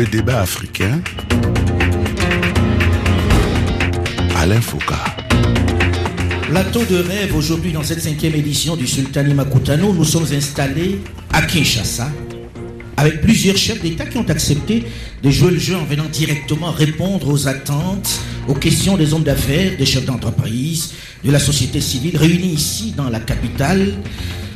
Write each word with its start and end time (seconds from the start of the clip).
Le 0.00 0.06
débat 0.06 0.40
africain. 0.40 1.02
Alain 4.34 4.62
Foucault. 4.62 4.94
Plateau 6.48 6.82
de 6.86 6.96
rêve 6.96 7.36
aujourd'hui 7.36 7.70
dans 7.70 7.82
cette 7.82 8.00
cinquième 8.00 8.34
édition 8.34 8.76
du 8.76 8.86
Sultani 8.86 9.34
Makutano. 9.34 9.92
Nous 9.92 10.04
sommes 10.04 10.24
installés 10.32 11.00
à 11.34 11.42
Kinshasa 11.42 12.10
avec 12.96 13.20
plusieurs 13.20 13.58
chefs 13.58 13.82
d'État 13.82 14.06
qui 14.06 14.16
ont 14.16 14.30
accepté 14.30 14.86
de 15.22 15.30
jouer 15.30 15.50
le 15.50 15.58
jeu 15.58 15.76
en 15.76 15.84
venant 15.84 16.08
directement 16.10 16.70
répondre 16.70 17.28
aux 17.28 17.46
attentes, 17.46 18.22
aux 18.48 18.54
questions 18.54 18.96
des 18.96 19.12
hommes 19.12 19.24
d'affaires, 19.24 19.76
des 19.76 19.84
chefs 19.84 20.06
d'entreprise, 20.06 20.94
de 21.22 21.30
la 21.30 21.38
société 21.38 21.82
civile 21.82 22.16
réunis 22.16 22.54
ici 22.54 22.94
dans 22.96 23.10
la 23.10 23.20
capitale 23.20 23.92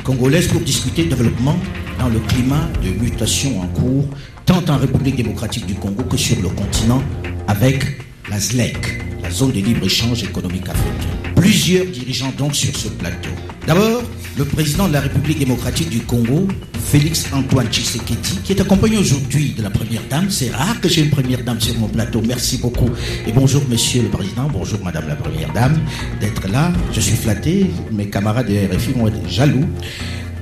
congolaise 0.05 0.47
pour 0.47 0.63
discuter 0.63 1.05
de 1.05 1.11
développement 1.11 1.59
dans 1.99 2.09
le 2.09 2.19
climat 2.21 2.67
de 2.83 2.89
mutation 2.89 3.61
en 3.61 3.67
cours, 3.67 4.09
tant 4.47 4.63
en 4.69 4.79
République 4.79 5.17
démocratique 5.17 5.67
du 5.67 5.75
Congo 5.75 6.03
que 6.05 6.17
sur 6.17 6.41
le 6.43 6.49
continent, 6.49 7.03
avec 7.49 7.85
la 8.31 8.39
ZLEC, 8.39 8.77
la 9.23 9.31
zone 9.31 9.53
de 9.53 9.61
libre-échange 9.61 10.23
économique 10.23 10.69
africaine. 10.69 11.33
Plusieurs 11.37 11.87
dirigeants 11.87 12.33
donc 12.37 12.55
sur 12.55 12.75
ce 12.77 12.89
plateau. 12.89 13.31
D'abord, 13.67 14.03
le 14.37 14.45
président 14.45 14.89
de 14.89 14.93
la 14.93 15.01
République 15.01 15.39
démocratique 15.39 15.89
du 15.89 16.01
Congo, 16.01 16.49
Félix 16.85 17.27
Antoine 17.33 17.69
Tshisekedi, 17.69 18.39
qui 18.45 18.53
est 18.53 18.61
accompagné 18.61 18.99
aujourd'hui 18.99 19.55
de 19.57 19.63
la 19.63 19.71
première 19.71 20.03
dame. 20.11 20.31
C'est 20.31 20.51
rare 20.51 20.81
que 20.81 20.89
j'ai 20.89 21.03
une 21.03 21.11
première 21.11 21.43
dame 21.43 21.61
sur 21.61 21.79
mon 21.79 21.89
plateau. 21.89 22.23
Merci 22.27 22.59
beaucoup. 22.59 22.91
Et 23.27 23.33
bonjour, 23.33 23.63
monsieur 23.69 24.03
le 24.03 24.09
président. 24.09 24.49
Bonjour, 24.53 24.83
madame 24.85 25.09
la 25.09 25.17
première 25.17 25.53
dame, 25.53 25.81
d'être 26.21 26.49
là. 26.49 26.73
Je 26.93 27.01
suis 27.01 27.17
flatté. 27.17 27.67
Mes 27.91 28.11
camarades 28.11 28.49
de 28.49 28.75
RFI 28.75 28.93
vont 28.93 29.09
être 29.09 29.29
jaloux. 29.29 29.65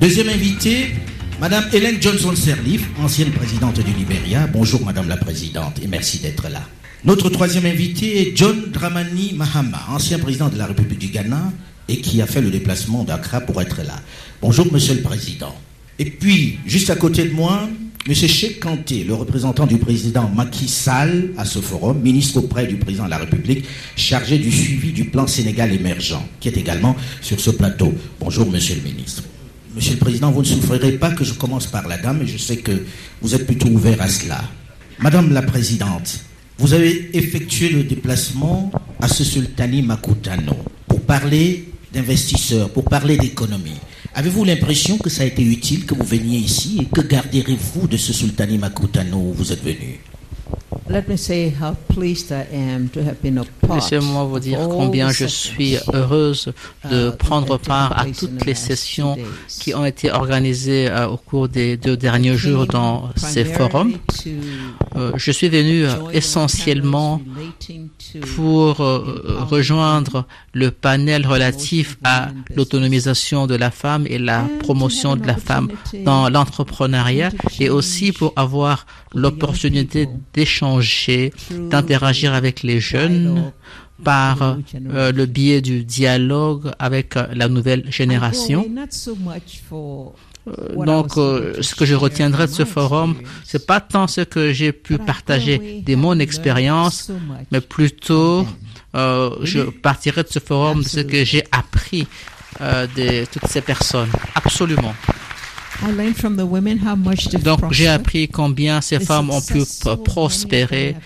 Deuxième 0.01 0.29
invité, 0.29 0.95
madame 1.43 1.65
Hélène 1.73 2.01
Johnson 2.01 2.37
Sirleaf, 2.37 2.83
ancienne 3.03 3.33
présidente 3.33 3.81
du 3.81 3.93
Libéria. 3.93 4.47
Bonjour, 4.47 4.81
madame 4.85 5.09
la 5.09 5.17
présidente, 5.17 5.81
et 5.83 5.89
merci 5.89 6.21
d'être 6.21 6.49
là. 6.49 6.63
Notre 7.05 7.31
troisième 7.31 7.67
invité 7.67 8.23
est 8.23 8.37
John 8.37 8.71
Dramani 8.71 9.33
Mahama, 9.35 9.81
ancien 9.89 10.21
président 10.21 10.49
de 10.49 10.57
la 10.57 10.67
République 10.67 11.01
du 11.01 11.09
Ghana 11.09 11.53
et 11.89 11.97
qui 12.01 12.23
a 12.23 12.29
fait 12.29 12.41
le 12.43 12.51
déplacement 12.51 13.03
d'Accra 13.03 13.41
pour 13.41 13.61
être 13.61 13.79
là. 13.79 14.01
Bonjour, 14.41 14.73
monsieur 14.73 14.95
le 14.95 15.01
président. 15.03 15.53
Et 15.99 16.05
puis, 16.05 16.61
juste 16.65 16.91
à 16.91 16.95
côté 16.95 17.25
de 17.25 17.33
moi, 17.35 17.69
M. 18.07 18.15
Cheikh 18.15 18.61
Kanté, 18.61 19.03
le 19.03 19.15
représentant 19.15 19.67
du 19.67 19.79
président 19.79 20.31
Macky 20.33 20.69
Sall 20.69 21.31
à 21.37 21.45
ce 21.45 21.59
forum, 21.59 21.99
ministre 22.03 22.39
auprès 22.39 22.69
du 22.69 22.77
président 22.77 23.07
de 23.07 23.11
la 23.11 23.19
République, 23.19 23.65
chargé 23.97 24.39
du 24.39 24.53
suivi 24.53 24.93
du 24.93 25.07
plan 25.07 25.27
Sénégal 25.27 25.73
émergent, 25.75 26.23
qui 26.39 26.47
est 26.47 26.57
également 26.57 26.95
sur 27.21 27.41
ce 27.41 27.51
plateau. 27.51 27.93
Bonjour, 28.21 28.49
monsieur 28.49 28.77
le 28.77 28.83
ministre. 28.83 29.25
Monsieur 29.75 29.95
le 29.95 30.01
président, 30.01 30.31
vous 30.31 30.43
ne 30.43 30.47
souffrirez 30.47 30.93
pas 30.93 31.11
que 31.13 31.25
je 31.25 31.33
commence 31.33 31.67
par 31.67 31.89
la 31.89 31.97
dame, 31.97 32.21
et 32.23 32.27
je 32.27 32.37
sais 32.37 32.59
que 32.59 32.73
vous 33.23 33.35
êtes 33.35 33.47
plutôt 33.47 33.69
ouvert 33.69 34.03
à 34.03 34.09
cela. 34.09 34.43
Madame 34.99 35.33
la 35.33 35.41
présidente, 35.41 36.21
vous 36.59 36.75
avez 36.75 37.17
effectué 37.17 37.71
le 37.71 37.83
déplacement 37.83 38.71
à 39.01 39.09
ce 39.09 39.25
Sultani 39.25 39.81
Makutano 39.81 40.57
pour 40.87 41.01
parler 41.01 41.69
d'investisseurs, 41.93 42.69
pour 42.69 42.85
parler 42.85 43.17
d'économie. 43.17 43.81
Avez-vous 44.15 44.45
l'impression 44.45 44.99
que 44.99 45.09
ça 45.09 45.23
a 45.23 45.27
été 45.27 45.43
utile 45.43 45.87
que 45.87 45.95
vous 45.95 46.05
veniez 46.05 46.39
ici 46.39 46.79
et 46.83 46.85
que 46.85 47.01
garderez-vous 47.01 47.89
de 47.89 47.97
ce 47.97 48.13
Sultani 48.13 48.59
Makutano 48.59 49.17
où 49.17 49.33
vous 49.33 49.53
êtes 49.53 49.65
venu? 49.65 50.01
Laissez-moi 53.75 54.25
vous 54.25 54.39
dire 54.41 54.59
combien 54.69 55.11
je 55.11 55.25
suis 55.27 55.77
heureuse 55.93 56.53
de 56.91 57.09
uh, 57.09 57.17
prendre 57.17 57.57
part 57.59 57.99
à 57.99 58.05
toutes 58.07 58.45
les 58.45 58.55
sessions 58.55 59.17
qui 59.61 59.75
ont 59.75 59.85
été 59.87 60.11
organisées 60.11 60.89
euh, 60.91 61.09
au 61.09 61.17
cours 61.17 61.49
des 61.49 61.77
deux 61.77 61.97
derniers 61.97 62.37
jours 62.37 62.67
dans 62.67 63.11
ces 63.17 63.45
forums. 63.45 63.93
Euh, 64.97 65.13
je 65.17 65.31
suis 65.31 65.49
venue 65.49 65.85
euh, 65.87 66.11
essentiellement 66.13 67.21
pour 68.37 68.77
rejoindre 68.77 70.27
le 70.53 70.71
panel 70.71 71.27
relatif 71.27 71.97
à 72.05 72.29
l'autonomisation 72.55 73.47
de 73.47 73.55
la 73.55 73.71
femme 73.71 74.07
et 74.09 74.19
la 74.19 74.45
promotion 74.61 75.17
de 75.17 75.27
la 75.27 75.37
femme 75.37 75.69
dans 76.05 76.29
l'entrepreneuriat 76.29 77.31
et 77.61 77.71
aussi 77.71 78.13
pour 78.13 78.33
avoir 78.37 78.87
l'opportunité 79.15 80.09
d'échanger, 80.43 81.33
d'interagir 81.51 82.35
avec 82.35 82.65
les 82.65 82.81
jeunes 82.81 83.53
par 84.03 84.43
euh, 84.43 85.13
le 85.13 85.27
biais 85.27 85.61
du 85.61 85.85
dialogue 85.85 86.73
avec 86.81 87.17
euh, 87.17 87.29
la 87.33 87.49
nouvelle 87.49 87.85
génération. 87.89 88.67
Euh, 90.49 90.85
donc, 90.85 91.13
ce 91.15 91.75
que 91.77 91.85
je 91.85 91.95
retiendrai 91.95 92.49
de 92.49 92.53
ce 92.53 92.65
forum, 92.65 93.15
c'est 93.45 93.65
pas 93.65 93.81
tant 93.81 94.09
ce 94.09 94.23
que 94.23 94.53
j'ai 94.53 94.73
pu 94.73 94.99
partager 94.99 95.83
de 95.87 95.95
mon 95.95 96.19
expérience, 96.19 97.13
mais 97.53 97.61
plutôt, 97.61 98.45
je 98.95 99.71
partirai 99.71 100.25
de 100.25 100.29
ce 100.29 100.41
forum 100.41 100.83
de 100.83 100.89
ce 100.89 101.01
que 101.01 101.25
j'ai 101.25 101.45
appris 101.53 102.09
de 102.61 103.25
toutes 103.27 103.47
ces 103.47 103.61
personnes. 103.61 104.11
Absolument. 104.35 104.95
Donc, 107.43 107.73
j'ai 107.73 107.89
appris 107.89 108.29
combien 108.29 108.81
ces 108.81 109.01
femmes 109.01 109.31
ont 109.31 109.41
pu 109.41 109.63
prospérer, 110.05 110.97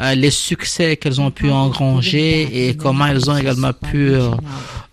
les 0.00 0.30
succès 0.30 0.96
qu'elles 0.96 1.20
ont 1.20 1.30
pu 1.30 1.50
engranger 1.50 2.68
et 2.68 2.76
comment 2.76 3.06
elles 3.06 3.30
ont 3.30 3.36
également 3.36 3.72
pu 3.72 4.10
euh, 4.14 4.30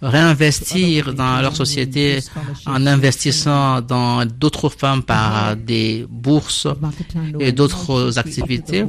réinvestir 0.02 1.14
dans 1.14 1.42
leur 1.42 1.56
société 1.56 2.20
en 2.66 2.86
investissant 2.88 3.82
dans 3.82 4.26
d'autres 4.26 4.70
femmes 4.70 5.04
par 5.04 5.56
des 5.56 6.06
bourses 6.10 6.68
et 7.40 7.52
d'autres 7.52 8.18
activités. 8.18 8.86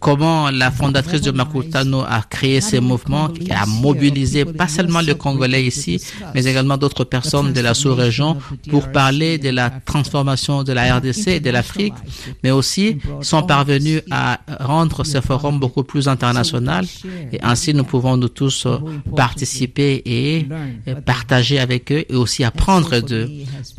Comment 0.00 0.50
la 0.50 0.70
fondatrice 0.70 1.20
de 1.22 1.30
Makutano 1.30 2.02
a 2.02 2.22
créé 2.22 2.60
ces 2.60 2.80
mouvements, 2.80 3.28
qui 3.28 3.52
a 3.52 3.66
mobilisé 3.66 4.44
pas 4.44 4.68
seulement 4.68 5.00
les 5.00 5.14
Congolais 5.16 5.64
ici, 5.64 6.00
mais 6.34 6.44
également 6.44 6.76
d'autres 6.76 7.04
personnes 7.04 7.52
de 7.52 7.60
la 7.60 7.74
sous-région 7.74 8.38
pour 8.70 8.90
parler 8.90 9.38
de 9.38 9.50
la 9.50 9.70
transformation 9.70 10.62
de 10.64 10.72
la 10.72 10.96
RDC 10.96 11.28
et 11.28 11.40
de 11.40 11.50
l'Afrique, 11.50 11.94
mais 12.42 12.50
aussi 12.50 12.98
sont 13.20 13.42
parvenus 13.42 14.02
à 14.10 14.40
rendre 14.60 15.04
ce 15.04 15.20
forum 15.20 15.57
beaucoup 15.58 15.82
plus 15.82 16.08
international 16.08 16.86
et 17.32 17.38
ainsi 17.42 17.74
nous 17.74 17.84
pouvons 17.84 18.16
nous 18.16 18.28
tous 18.28 18.66
participer 19.16 20.02
et 20.04 20.46
partager 21.04 21.58
avec 21.58 21.92
eux 21.92 22.04
et 22.08 22.14
aussi 22.14 22.44
apprendre 22.44 23.00
d'eux. 23.00 23.28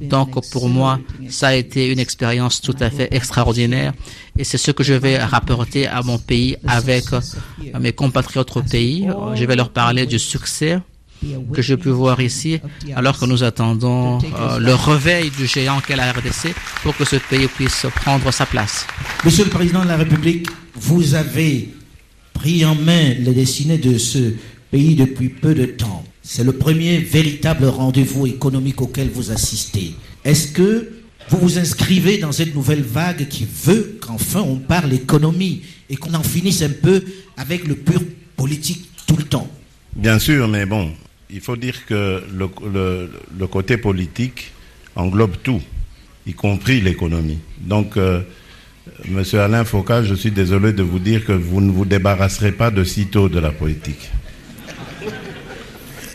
Donc 0.02 0.30
pour 0.52 0.70
moi, 0.70 1.00
ça 1.30 1.50
a 1.50 1.56
été 1.56 1.92
une 1.92 2.00
expérience 2.00 2.62
tout 2.62 2.76
à 2.80 2.90
fait 2.90 3.08
extraordinaire 3.12 3.94
et 4.38 4.44
c'est 4.44 4.58
ce 4.58 4.72
que 4.72 4.84
je 4.84 4.94
vais 4.94 5.18
rapporter 5.18 5.88
à 5.88 6.02
mon 6.02 6.18
pays 6.18 6.56
avec 6.68 7.06
mes 7.80 7.94
compatriotes 7.94 8.56
au 8.56 8.62
pays. 8.62 9.08
Je 9.36 9.46
vais 9.46 9.56
leur 9.56 9.70
parler 9.70 10.06
du 10.06 10.20
succès 10.20 10.80
que 11.54 11.62
j'ai 11.62 11.78
pu 11.78 11.90
voir 11.90 12.22
ici, 12.22 12.60
alors 12.96 13.20
que 13.20 13.26
nous 13.26 13.44
attendons 13.44 14.20
euh, 14.20 14.60
le 14.60 14.74
réveil 14.74 15.30
du 15.32 15.48
géant 15.48 15.80
qu'est 15.82 15.96
la 15.96 16.12
RDC 16.12 16.54
pour 16.84 16.96
que 16.96 17.06
ce 17.06 17.18
pays 17.18 17.48
puisse 17.48 17.86
prendre 17.96 18.32
sa 18.32 18.46
place. 18.46 18.86
Monsieur 19.26 19.44
le 19.46 19.50
Président 19.50 19.84
de 19.84 19.88
la 19.88 19.98
République, 19.98 20.48
vous 20.76 21.16
avez 21.16 21.70
pris 22.34 22.64
en 22.66 22.76
main 22.76 23.16
les 23.20 23.34
destinées 23.34 23.78
de 23.78 23.98
ce 23.98 24.34
pays 24.72 24.96
depuis 24.96 25.30
peu 25.30 25.54
de 25.54 25.66
temps. 25.66 26.04
C'est 26.22 26.44
le 26.44 26.54
premier 26.54 27.00
véritable 27.00 27.66
rendez-vous 27.66 28.28
économique 28.28 28.82
auquel 28.82 29.10
vous 29.10 29.32
assistez. 29.32 29.96
Est-ce 30.24 30.50
que 30.50 30.90
vous 31.30 31.38
vous 31.38 31.60
inscrivez 31.60 32.18
dans 32.18 32.32
cette 32.32 32.56
nouvelle 32.56 32.82
vague 32.82 33.28
qui 33.28 33.46
veut 33.66 33.98
qu'enfin 34.02 34.42
on 34.42 34.58
parle 34.58 34.94
économie 34.94 35.62
et 35.90 35.96
qu'on 35.96 36.14
en 36.14 36.24
finisse 36.24 36.62
un 36.62 36.70
peu 36.70 37.04
avec 37.38 37.68
le 37.68 37.76
pur 37.76 38.02
politique 38.36 38.90
tout 39.06 39.18
le 39.18 39.24
temps? 39.24 39.50
Bien 39.96 40.20
sûr, 40.20 40.48
mais 40.48 40.66
bon, 40.66 40.92
il 41.32 41.42
faut 41.42 41.56
dire 41.56 41.86
que 41.86 42.24
le, 42.34 42.50
le, 42.74 43.10
le 43.38 43.48
côté 43.48 43.78
politique 43.78 44.52
englobe 44.96 45.36
tout, 45.44 45.62
y 46.26 46.34
compris 46.34 46.82
l'économie. 46.82 47.40
Donc, 47.62 47.98
euh, 47.98 48.22
Monsieur 49.08 49.40
Alain 49.42 49.64
Foucault, 49.64 50.04
je 50.04 50.16
suis 50.16 50.32
désolé 50.32 50.74
de 50.74 50.82
vous 50.82 51.00
dire 51.00 51.24
que 51.26 51.32
vous 51.32 51.62
ne 51.62 51.72
vous 51.72 51.86
débarrasserez 51.86 52.52
pas 52.52 52.72
de 52.72 52.84
sitôt 52.84 53.30
de 53.30 53.40
la 53.40 53.52
politique. 53.52 54.10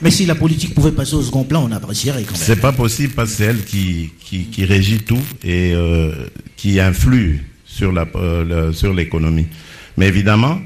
Mais 0.03 0.11
si 0.11 0.27
la 0.27 0.35
politique 0.35 0.75
pouvait 0.75 0.93
passer 0.93 1.15
au 1.15 1.23
second 1.23 1.45
plan, 1.45 1.65
on 1.67 1.73
apprécierait 1.73 2.25
quand 2.25 2.33
même. 2.33 2.41
C'est 2.43 2.61
pas 2.61 2.73
possible 2.73 3.15
parce 3.15 3.31
que 3.31 3.37
c'est 3.37 3.45
elle 3.45 3.65
qui, 3.65 4.13
qui, 4.21 4.45
qui, 4.47 4.65
régit 4.65 4.99
tout 5.03 5.23
et 5.43 5.73
euh, 5.73 6.13
qui 6.57 6.81
influe 6.81 7.45
sur 7.65 7.93
la, 7.93 8.07
euh, 8.17 8.73
sur 8.73 8.93
l'économie. 8.93 9.47
Mais 9.97 10.09
évidemment, 10.09 10.61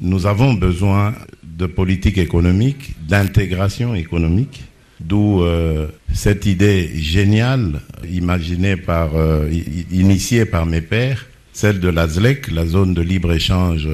nous 0.00 0.26
avons 0.26 0.52
besoin 0.52 1.14
de 1.56 1.66
politique 1.66 2.18
économique, 2.18 2.94
d'intégration 3.06 3.94
économique, 3.94 4.62
d'où 5.00 5.42
euh, 5.42 5.88
cette 6.12 6.46
idée 6.46 6.90
géniale 6.96 7.80
imaginée 8.10 8.76
par, 8.76 9.14
euh, 9.14 9.48
initiée 9.90 10.44
par 10.46 10.66
mes 10.66 10.80
pères, 10.80 11.26
celle 11.52 11.80
de 11.80 11.88
la 11.88 12.08
ZLEC, 12.08 12.50
la 12.50 12.66
zone 12.66 12.94
de 12.94 13.02
libre-échange 13.02 13.88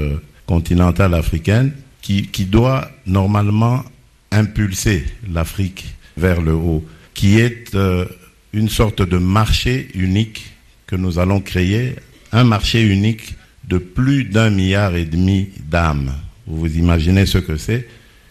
continentale 0.47 1.15
africaine, 1.15 1.73
qui, 2.03 2.45
doit 2.47 2.91
normalement 3.07 3.85
impulser 4.33 5.05
l'Afrique 5.33 5.87
vers 6.17 6.41
le 6.41 6.53
haut, 6.55 6.85
qui 7.15 7.39
est 7.39 7.75
euh, 7.75 8.05
une 8.53 8.69
sorte 8.69 9.03
de 9.03 9.19
marché 9.19 9.89
unique 9.95 10.51
que 10.87 10.97
nous 10.97 11.19
allons 11.19 11.41
créer, 11.41 11.95
un 12.33 12.45
marché 12.45 12.83
unique 12.83 13.35
de 13.69 13.79
plus 13.79 14.25
d'un 14.25 14.51
milliard 14.51 14.97
et 14.97 15.05
demi 15.05 15.51
d'âmes. 15.71 16.13
Vous 16.51 16.77
imaginez 16.77 17.27
ce 17.27 17.39
que 17.39 17.57
c'est 17.57 17.87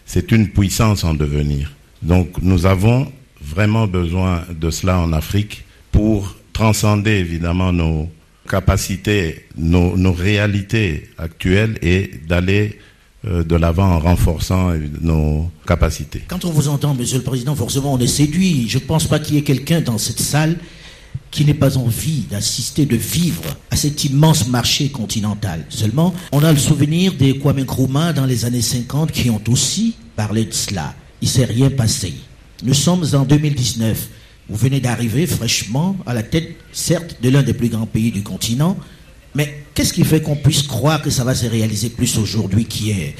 C'est 0.06 0.32
une 0.32 0.48
puissance 0.48 1.04
en 1.04 1.14
devenir. 1.14 1.72
Donc 2.02 2.28
nous 2.42 2.66
avons 2.66 3.10
vraiment 3.40 3.86
besoin 3.86 4.44
de 4.50 4.70
cela 4.70 4.98
en 4.98 5.12
Afrique 5.12 5.64
pour 5.92 6.36
transcender 6.52 7.12
évidemment 7.12 7.72
nos 7.72 8.10
capacités, 8.48 9.46
nos, 9.56 9.96
nos 9.96 10.12
réalités 10.12 11.08
actuelles 11.18 11.78
et 11.82 12.10
d'aller 12.28 12.78
euh, 13.26 13.44
de 13.44 13.56
l'avant 13.56 13.84
en 13.96 13.98
renforçant 13.98 14.72
nos 15.00 15.50
capacités. 15.66 16.22
Quand 16.28 16.44
on 16.44 16.50
vous 16.50 16.68
entend, 16.68 16.94
Monsieur 16.94 17.18
le 17.18 17.24
Président, 17.24 17.54
forcément 17.54 17.92
on 17.94 17.98
est 17.98 18.06
séduit. 18.06 18.68
Je 18.68 18.78
ne 18.78 18.82
pense 18.84 19.06
pas 19.06 19.18
qu'il 19.18 19.36
y 19.36 19.38
ait 19.38 19.42
quelqu'un 19.42 19.80
dans 19.80 19.98
cette 19.98 20.20
salle 20.20 20.56
qui 21.30 21.44
n'ait 21.44 21.54
pas 21.54 21.76
envie 21.78 22.22
d'assister, 22.30 22.86
de 22.86 22.96
vivre 22.96 23.42
à 23.70 23.76
cet 23.76 24.04
immense 24.04 24.48
marché 24.48 24.88
continental. 24.88 25.64
Seulement, 25.68 26.12
on 26.32 26.42
a 26.42 26.52
le 26.52 26.58
souvenir 26.58 27.14
des 27.14 27.38
Kwame 27.38 27.60
Nkrumah 27.60 28.12
dans 28.12 28.26
les 28.26 28.44
années 28.44 28.62
50 28.62 29.12
qui 29.12 29.30
ont 29.30 29.40
aussi 29.48 29.94
parlé 30.16 30.44
de 30.44 30.52
cela. 30.52 30.94
Il 31.22 31.28
s'est 31.28 31.44
rien 31.44 31.70
passé. 31.70 32.14
Nous 32.62 32.74
sommes 32.74 33.04
en 33.14 33.24
2019. 33.24 34.08
Vous 34.48 34.56
venez 34.56 34.80
d'arriver 34.80 35.26
fraîchement 35.26 35.96
à 36.06 36.14
la 36.14 36.24
tête, 36.24 36.56
certes, 36.72 37.16
de 37.22 37.28
l'un 37.28 37.42
des 37.42 37.54
plus 37.54 37.68
grands 37.68 37.86
pays 37.86 38.10
du 38.10 38.22
continent, 38.22 38.76
mais 39.34 39.64
qu'est-ce 39.74 39.92
qui 39.92 40.04
fait 40.04 40.20
qu'on 40.20 40.34
puisse 40.34 40.62
croire 40.62 41.00
que 41.00 41.10
ça 41.10 41.22
va 41.22 41.34
se 41.36 41.46
réaliser 41.46 41.88
plus 41.88 42.18
aujourd'hui 42.18 42.64
qui 42.64 42.90
est 42.90 43.14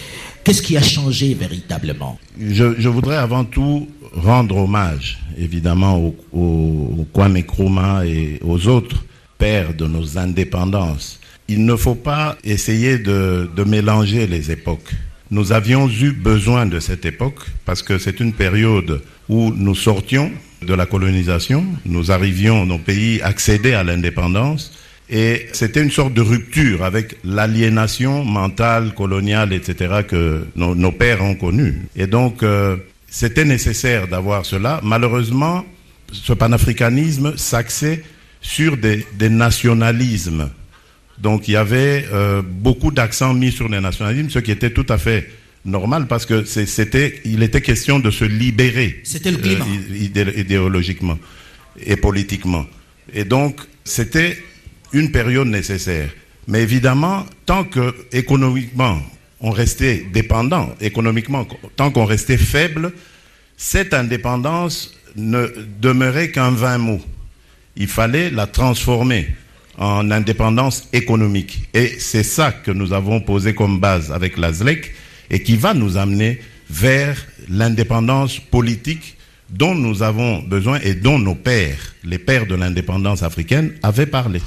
Qu'est-ce 0.44 0.62
qui 0.62 0.76
a 0.76 0.82
changé 0.82 1.34
véritablement? 1.34 2.18
Je, 2.38 2.88
voudrais 2.88 3.16
avant 3.16 3.44
tout 3.44 3.88
rendre 4.14 4.56
hommage, 4.56 5.18
évidemment, 5.38 6.12
au 6.32 7.06
Kwame 7.12 7.38
Nkrumah 7.38 8.06
et 8.06 8.40
aux 8.42 8.66
autres 8.66 9.04
pères 9.38 9.74
de 9.74 9.86
nos 9.86 10.18
indépendances. 10.18 11.20
Il 11.48 11.64
ne 11.64 11.76
faut 11.76 11.94
pas 11.94 12.36
essayer 12.44 12.98
de, 12.98 13.50
de 13.54 13.64
mélanger 13.64 14.26
les 14.26 14.50
époques. 14.50 14.92
Nous 15.30 15.52
avions 15.52 15.88
eu 15.88 16.12
besoin 16.12 16.66
de 16.66 16.80
cette 16.80 17.04
époque 17.04 17.40
parce 17.64 17.82
que 17.82 17.98
c'est 17.98 18.20
une 18.20 18.32
période 18.32 19.02
où 19.28 19.52
nous 19.54 19.74
sortions 19.74 20.32
de 20.62 20.74
la 20.74 20.86
colonisation, 20.86 21.64
nous 21.86 22.10
arrivions, 22.10 22.66
nos 22.66 22.78
pays 22.78 23.22
accédaient 23.22 23.74
à 23.74 23.84
l'indépendance, 23.84 24.72
et 25.10 25.48
c'était 25.52 25.82
une 25.82 25.90
sorte 25.90 26.14
de 26.14 26.20
rupture 26.20 26.84
avec 26.84 27.16
l'aliénation 27.24 28.24
mentale, 28.24 28.94
coloniale, 28.94 29.52
etc., 29.52 30.02
que 30.06 30.46
nos, 30.54 30.76
nos 30.76 30.92
pères 30.92 31.22
ont 31.22 31.34
connue. 31.34 31.82
Et 31.96 32.06
donc, 32.06 32.42
euh, 32.42 32.76
c'était 33.08 33.44
nécessaire 33.44 34.06
d'avoir 34.06 34.46
cela. 34.46 34.80
Malheureusement, 34.84 35.66
ce 36.12 36.32
panafricanisme 36.32 37.36
s'axait 37.36 38.04
sur 38.40 38.76
des, 38.76 39.04
des, 39.18 39.28
nationalismes. 39.28 40.48
Donc, 41.18 41.48
il 41.48 41.52
y 41.52 41.56
avait 41.56 42.06
euh, 42.12 42.40
beaucoup 42.42 42.92
d'accent 42.92 43.34
mis 43.34 43.50
sur 43.50 43.68
les 43.68 43.80
nationalismes, 43.80 44.30
ce 44.30 44.38
qui 44.38 44.52
était 44.52 44.70
tout 44.70 44.86
à 44.88 44.96
fait 44.96 45.28
normal 45.64 46.06
parce 46.06 46.24
que 46.24 46.44
c'était, 46.44 47.20
il 47.24 47.42
était 47.42 47.60
question 47.60 47.98
de 47.98 48.10
se 48.10 48.24
libérer. 48.24 49.00
C'était 49.02 49.32
le 49.32 49.38
climat. 49.38 49.66
Euh, 49.66 49.96
idé 49.96 50.32
idéologiquement 50.36 51.18
et 51.84 51.96
politiquement. 51.96 52.66
Et 53.12 53.24
donc, 53.24 53.60
c'était 53.84 54.38
une 54.92 55.10
période 55.10 55.48
nécessaire. 55.48 56.10
Mais 56.48 56.62
évidemment, 56.62 57.26
tant 57.46 57.64
que 57.64 57.94
économiquement 58.12 59.00
on 59.40 59.50
restait 59.50 60.04
dépendant, 60.12 60.74
économiquement, 60.80 61.46
tant 61.76 61.90
qu'on 61.90 62.04
restait 62.04 62.36
faible, 62.36 62.92
cette 63.56 63.94
indépendance 63.94 64.94
ne 65.16 65.46
demeurait 65.80 66.30
qu'un 66.30 66.50
vain 66.50 66.78
mot. 66.78 67.00
Il 67.76 67.88
fallait 67.88 68.30
la 68.30 68.46
transformer 68.46 69.28
en 69.78 70.10
indépendance 70.10 70.88
économique. 70.92 71.68
Et 71.72 71.98
c'est 71.98 72.22
ça 72.22 72.52
que 72.52 72.70
nous 72.70 72.92
avons 72.92 73.20
posé 73.20 73.54
comme 73.54 73.80
base 73.80 74.12
avec 74.12 74.36
la 74.36 74.52
ZLEC 74.52 74.94
et 75.30 75.42
qui 75.42 75.56
va 75.56 75.72
nous 75.72 75.96
amener 75.96 76.40
vers 76.68 77.16
l'indépendance 77.48 78.38
politique 78.38 79.16
dont 79.50 79.74
nous 79.74 80.02
avons 80.02 80.40
besoin 80.42 80.78
et 80.82 80.94
dont 80.94 81.18
nos 81.18 81.34
pères, 81.34 81.94
les 82.04 82.18
pères 82.18 82.46
de 82.46 82.54
l'indépendance 82.54 83.22
africaine, 83.22 83.72
avaient 83.82 84.06
parlé. 84.06 84.40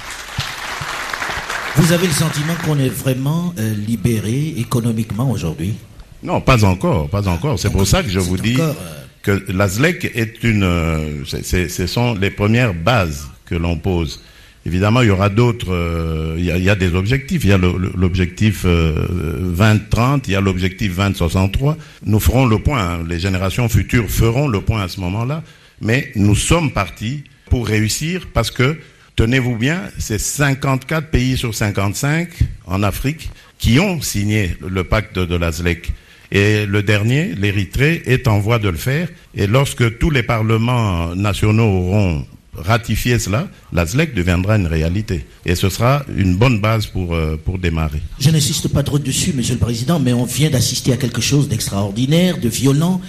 Vous 1.76 1.92
avez 1.92 2.06
le 2.06 2.12
sentiment 2.12 2.54
qu'on 2.64 2.78
est 2.78 2.88
vraiment 2.88 3.52
euh, 3.58 3.74
libéré 3.74 4.54
économiquement 4.56 5.30
aujourd'hui? 5.30 5.74
Non, 6.22 6.40
pas 6.40 6.64
encore, 6.64 7.08
pas 7.08 7.28
encore. 7.28 7.58
C'est 7.58 7.70
pour 7.70 7.86
ça 7.86 8.02
que 8.02 8.08
je 8.08 8.20
vous 8.20 8.36
dis 8.36 8.54
encore, 8.54 8.76
euh... 8.80 9.04
que 9.22 9.52
la 9.52 9.68
ZLEC 9.68 10.12
est 10.14 10.42
une, 10.44 10.62
euh, 10.62 11.24
ce 11.24 11.86
sont 11.86 12.14
les 12.14 12.30
premières 12.30 12.74
bases 12.74 13.26
que 13.44 13.56
l'on 13.56 13.76
pose. 13.76 14.20
Évidemment, 14.66 15.02
il 15.02 15.08
y 15.08 15.10
aura 15.10 15.28
d'autres, 15.28 15.72
euh, 15.74 16.36
il, 16.38 16.44
y 16.46 16.70
a 16.70 16.74
des 16.74 16.94
objectifs. 16.94 17.44
Il 17.44 17.50
y 17.50 17.52
a 17.52 17.58
l'objectif 17.58 18.62
euh, 18.64 19.06
20-30, 19.54 20.22
il 20.26 20.32
y 20.32 20.36
a 20.36 20.40
l'objectif 20.40 20.96
20-63. 20.98 21.76
Nous 22.06 22.20
ferons 22.20 22.46
le 22.46 22.58
point, 22.58 22.80
hein. 22.80 23.04
les 23.06 23.18
générations 23.18 23.68
futures 23.68 24.08
feront 24.08 24.48
le 24.48 24.62
point 24.62 24.82
à 24.82 24.88
ce 24.88 25.00
moment-là. 25.00 25.42
Mais 25.82 26.12
nous 26.16 26.34
sommes 26.34 26.70
partis 26.70 27.24
pour 27.50 27.66
réussir 27.66 28.28
parce 28.32 28.50
que, 28.50 28.78
tenez-vous 29.16 29.56
bien, 29.56 29.82
c'est 29.98 30.18
54 30.18 31.10
pays 31.10 31.36
sur 31.36 31.54
55 31.54 32.30
en 32.66 32.82
Afrique 32.82 33.30
qui 33.58 33.78
ont 33.78 34.00
signé 34.00 34.56
le 34.66 34.84
pacte 34.84 35.18
de 35.18 35.36
la 35.36 35.52
ZLEC. 35.52 35.92
Et 36.32 36.64
le 36.64 36.82
dernier, 36.82 37.34
l'Érythrée, 37.36 38.02
est 38.06 38.28
en 38.28 38.38
voie 38.38 38.58
de 38.58 38.68
le 38.68 38.78
faire. 38.78 39.08
Et 39.34 39.46
lorsque 39.46 39.98
tous 39.98 40.10
les 40.10 40.22
parlements 40.22 41.14
nationaux 41.14 41.68
auront 41.68 42.26
ratifier 42.56 43.18
cela, 43.18 43.48
la 43.72 43.86
ZLEC 43.86 44.14
deviendra 44.14 44.56
une 44.56 44.66
réalité. 44.66 45.26
Et 45.44 45.54
ce 45.54 45.68
sera 45.68 46.04
une 46.16 46.36
bonne 46.36 46.60
base 46.60 46.86
pour, 46.86 47.14
euh, 47.14 47.36
pour 47.42 47.58
démarrer. 47.58 48.02
Je 48.18 48.30
n'insiste 48.30 48.68
pas 48.68 48.82
trop 48.82 48.98
dessus, 48.98 49.32
Monsieur 49.34 49.54
le 49.54 49.60
Président, 49.60 49.98
mais 49.98 50.12
on 50.12 50.24
vient 50.24 50.50
d'assister 50.50 50.92
à 50.92 50.96
quelque 50.96 51.20
chose 51.20 51.48
d'extraordinaire, 51.48 52.38
de 52.38 52.48
violent, 52.48 53.00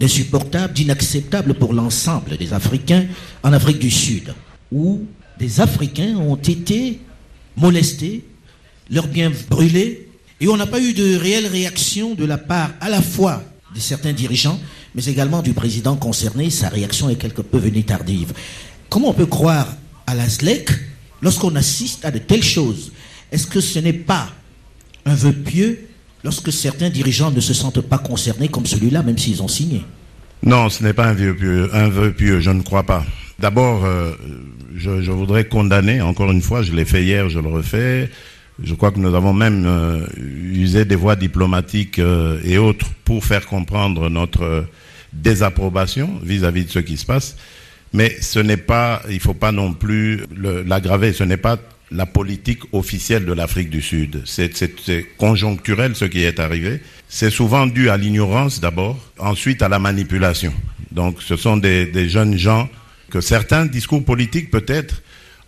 d'insupportable, 0.00 0.72
d'inacceptable 0.72 1.54
pour 1.54 1.72
l'ensemble 1.72 2.36
des 2.36 2.52
Africains 2.52 3.06
en 3.42 3.52
Afrique 3.52 3.78
du 3.78 3.90
Sud, 3.90 4.34
où 4.72 5.04
des 5.38 5.60
Africains 5.60 6.16
ont 6.16 6.36
été 6.36 7.00
molestés, 7.56 8.24
leurs 8.90 9.06
biens 9.06 9.32
brûlés, 9.50 10.08
et 10.40 10.48
on 10.48 10.56
n'a 10.56 10.66
pas 10.66 10.80
eu 10.80 10.92
de 10.92 11.16
réelle 11.16 11.46
réaction 11.46 12.14
de 12.14 12.24
la 12.24 12.38
part 12.38 12.70
à 12.80 12.88
la 12.88 13.00
fois 13.00 13.42
de 13.74 13.80
certains 13.80 14.12
dirigeants, 14.12 14.60
mais 14.94 15.04
également 15.06 15.42
du 15.42 15.52
président 15.52 15.96
concerné. 15.96 16.50
Sa 16.50 16.68
réaction 16.68 17.08
est 17.08 17.16
quelque 17.16 17.42
peu 17.42 17.58
venue 17.58 17.84
tardive. 17.84 18.32
Comment 18.88 19.10
on 19.10 19.14
peut 19.14 19.26
croire 19.26 19.68
à 20.06 20.14
la 20.14 20.28
ZLEC 20.28 20.70
lorsqu'on 21.22 21.54
assiste 21.56 22.04
à 22.04 22.10
de 22.10 22.18
telles 22.18 22.42
choses? 22.42 22.92
Est-ce 23.32 23.46
que 23.46 23.60
ce 23.60 23.78
n'est 23.78 23.92
pas 23.92 24.28
un 25.06 25.14
vœu 25.14 25.32
pieux 25.32 25.88
lorsque 26.22 26.52
certains 26.52 26.90
dirigeants 26.90 27.30
ne 27.30 27.40
se 27.40 27.54
sentent 27.54 27.80
pas 27.80 27.98
concernés 27.98 28.48
comme 28.48 28.66
celui-là, 28.66 29.02
même 29.02 29.18
s'ils 29.18 29.42
ont 29.42 29.48
signé? 29.48 29.84
Non, 30.44 30.68
ce 30.68 30.82
n'est 30.82 30.92
pas 30.92 31.06
un 31.06 31.14
vœu 31.14 31.34
pieux, 31.34 31.70
un 31.74 31.88
vœu 31.88 32.12
pieux, 32.12 32.40
je 32.40 32.50
ne 32.50 32.62
crois 32.62 32.82
pas. 32.84 33.04
D'abord, 33.38 33.84
euh, 33.84 34.12
je, 34.76 35.10
voudrais 35.10 35.44
condamner, 35.44 36.00
encore 36.00 36.30
une 36.30 36.42
fois, 36.42 36.62
je 36.62 36.72
l'ai 36.72 36.84
fait 36.84 37.02
hier, 37.02 37.28
je 37.28 37.40
le 37.40 37.48
refais, 37.48 38.10
je 38.62 38.74
crois 38.74 38.92
que 38.92 39.00
nous 39.00 39.14
avons 39.14 39.32
même 39.32 39.64
euh, 39.66 40.06
usé 40.16 40.84
des 40.84 40.94
voies 40.96 41.16
diplomatiques 41.16 41.98
euh, 41.98 42.38
et 42.44 42.58
autres 42.58 42.86
pour 43.04 43.24
faire 43.24 43.46
comprendre 43.46 44.08
notre 44.08 44.66
désapprobation 45.12 46.20
vis-à-vis 46.22 46.62
-vis 46.62 46.66
de 46.66 46.70
ce 46.70 46.78
qui 46.78 46.96
se 46.96 47.06
passe. 47.06 47.36
Mais 47.94 48.16
ce 48.20 48.40
n'est 48.40 48.56
pas, 48.58 49.02
il 49.08 49.20
faut 49.20 49.34
pas 49.34 49.52
non 49.52 49.72
plus 49.72 50.24
l'aggraver, 50.66 51.12
ce 51.12 51.22
n'est 51.22 51.36
pas 51.36 51.56
la 51.92 52.06
politique 52.06 52.60
officielle 52.72 53.24
de 53.24 53.32
l'Afrique 53.32 53.70
du 53.70 53.80
Sud. 53.80 54.22
C'est 54.24 55.06
conjoncturel 55.16 55.94
ce 55.94 56.04
qui 56.04 56.24
est 56.24 56.40
arrivé. 56.40 56.80
C'est 57.08 57.30
souvent 57.30 57.66
dû 57.66 57.88
à 57.88 57.96
l'ignorance 57.96 58.60
d'abord, 58.60 58.98
ensuite 59.18 59.62
à 59.62 59.68
la 59.68 59.78
manipulation. 59.78 60.52
Donc 60.90 61.22
ce 61.22 61.36
sont 61.36 61.56
des, 61.56 61.86
des 61.86 62.08
jeunes 62.08 62.36
gens 62.36 62.68
que 63.10 63.20
certains 63.20 63.64
discours 63.64 64.04
politiques 64.04 64.50
peut-être 64.50 65.02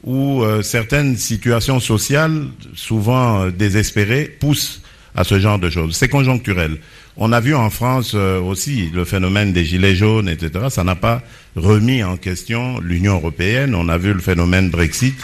ou 0.04 0.42
euh, 0.42 0.62
certaines 0.62 1.16
situations 1.16 1.80
sociales, 1.80 2.46
souvent 2.74 3.42
euh, 3.42 3.50
désespérées, 3.50 4.24
poussent 4.38 4.82
à 5.16 5.24
ce 5.24 5.40
genre 5.40 5.58
de 5.58 5.68
choses. 5.68 5.96
C'est 5.96 6.08
conjoncturel. 6.08 6.78
On 7.18 7.32
a 7.32 7.40
vu 7.40 7.54
en 7.54 7.70
France 7.70 8.12
euh, 8.14 8.38
aussi 8.40 8.90
le 8.92 9.04
phénomène 9.06 9.52
des 9.52 9.64
gilets 9.64 9.94
jaunes, 9.96 10.28
etc. 10.28 10.66
Ça 10.68 10.84
n'a 10.84 10.96
pas 10.96 11.22
remis 11.54 12.04
en 12.04 12.16
question 12.18 12.78
l'Union 12.80 13.14
européenne. 13.14 13.74
On 13.74 13.88
a 13.88 13.96
vu 13.96 14.12
le 14.12 14.20
phénomène 14.20 14.70
Brexit. 14.70 15.14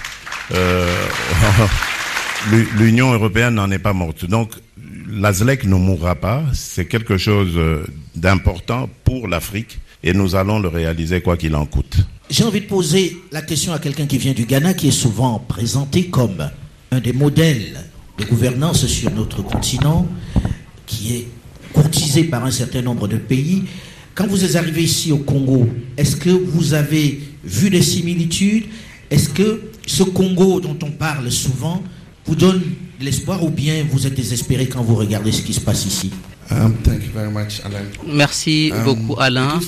Euh, 0.54 0.86
L'Union 2.78 3.12
européenne 3.12 3.54
n'en 3.54 3.70
est 3.70 3.78
pas 3.78 3.92
morte. 3.92 4.24
Donc, 4.24 4.52
la 5.08 5.32
ZLEC 5.32 5.64
ne 5.64 5.76
mourra 5.76 6.16
pas. 6.16 6.42
C'est 6.54 6.86
quelque 6.86 7.16
chose 7.16 7.56
d'important 8.16 8.88
pour 9.04 9.28
l'Afrique 9.28 9.78
et 10.02 10.12
nous 10.12 10.34
allons 10.34 10.58
le 10.58 10.68
réaliser 10.68 11.20
quoi 11.20 11.36
qu'il 11.36 11.54
en 11.54 11.66
coûte. 11.66 11.98
J'ai 12.30 12.44
envie 12.44 12.62
de 12.62 12.66
poser 12.66 13.16
la 13.30 13.42
question 13.42 13.72
à 13.72 13.78
quelqu'un 13.78 14.06
qui 14.06 14.18
vient 14.18 14.32
du 14.32 14.44
Ghana, 14.44 14.74
qui 14.74 14.88
est 14.88 14.90
souvent 14.90 15.38
présenté 15.38 16.06
comme 16.06 16.50
un 16.90 17.00
des 17.00 17.12
modèles 17.12 17.84
de 18.18 18.24
gouvernance 18.24 18.86
sur 18.86 19.10
notre 19.12 19.42
continent, 19.42 20.08
qui 20.86 21.14
est 21.16 21.28
courtisé 21.72 22.24
par 22.24 22.44
un 22.44 22.50
certain 22.50 22.82
nombre 22.82 23.08
de 23.08 23.16
pays. 23.16 23.64
Quand 24.14 24.26
vous 24.26 24.44
êtes 24.44 24.56
arrivé 24.56 24.82
ici 24.82 25.10
au 25.12 25.18
Congo, 25.18 25.68
est-ce 25.96 26.16
que 26.16 26.30
vous 26.30 26.74
avez 26.74 27.20
vu 27.44 27.70
des 27.70 27.82
similitudes? 27.82 28.64
Est-ce 29.10 29.28
que 29.28 29.62
ce 29.86 30.02
Congo 30.02 30.60
dont 30.60 30.78
on 30.82 30.90
parle 30.90 31.30
souvent 31.30 31.82
vous 32.26 32.36
donne 32.36 32.60
de 33.00 33.04
l'espoir 33.04 33.42
ou 33.42 33.50
bien 33.50 33.84
vous 33.90 34.06
êtes 34.06 34.14
désespéré 34.14 34.66
quand 34.66 34.82
vous 34.82 34.94
regardez 34.94 35.32
ce 35.32 35.42
qui 35.42 35.52
se 35.52 35.60
passe 35.60 35.86
ici? 35.86 36.10
Um, 36.50 36.74
thank 36.84 37.02
you 37.06 37.10
very 37.14 37.30
much, 37.30 37.60
Alan. 37.64 37.84
Merci 38.06 38.72
Um, 38.74 38.84
beaucoup, 38.84 39.16
Alain. 39.20 39.58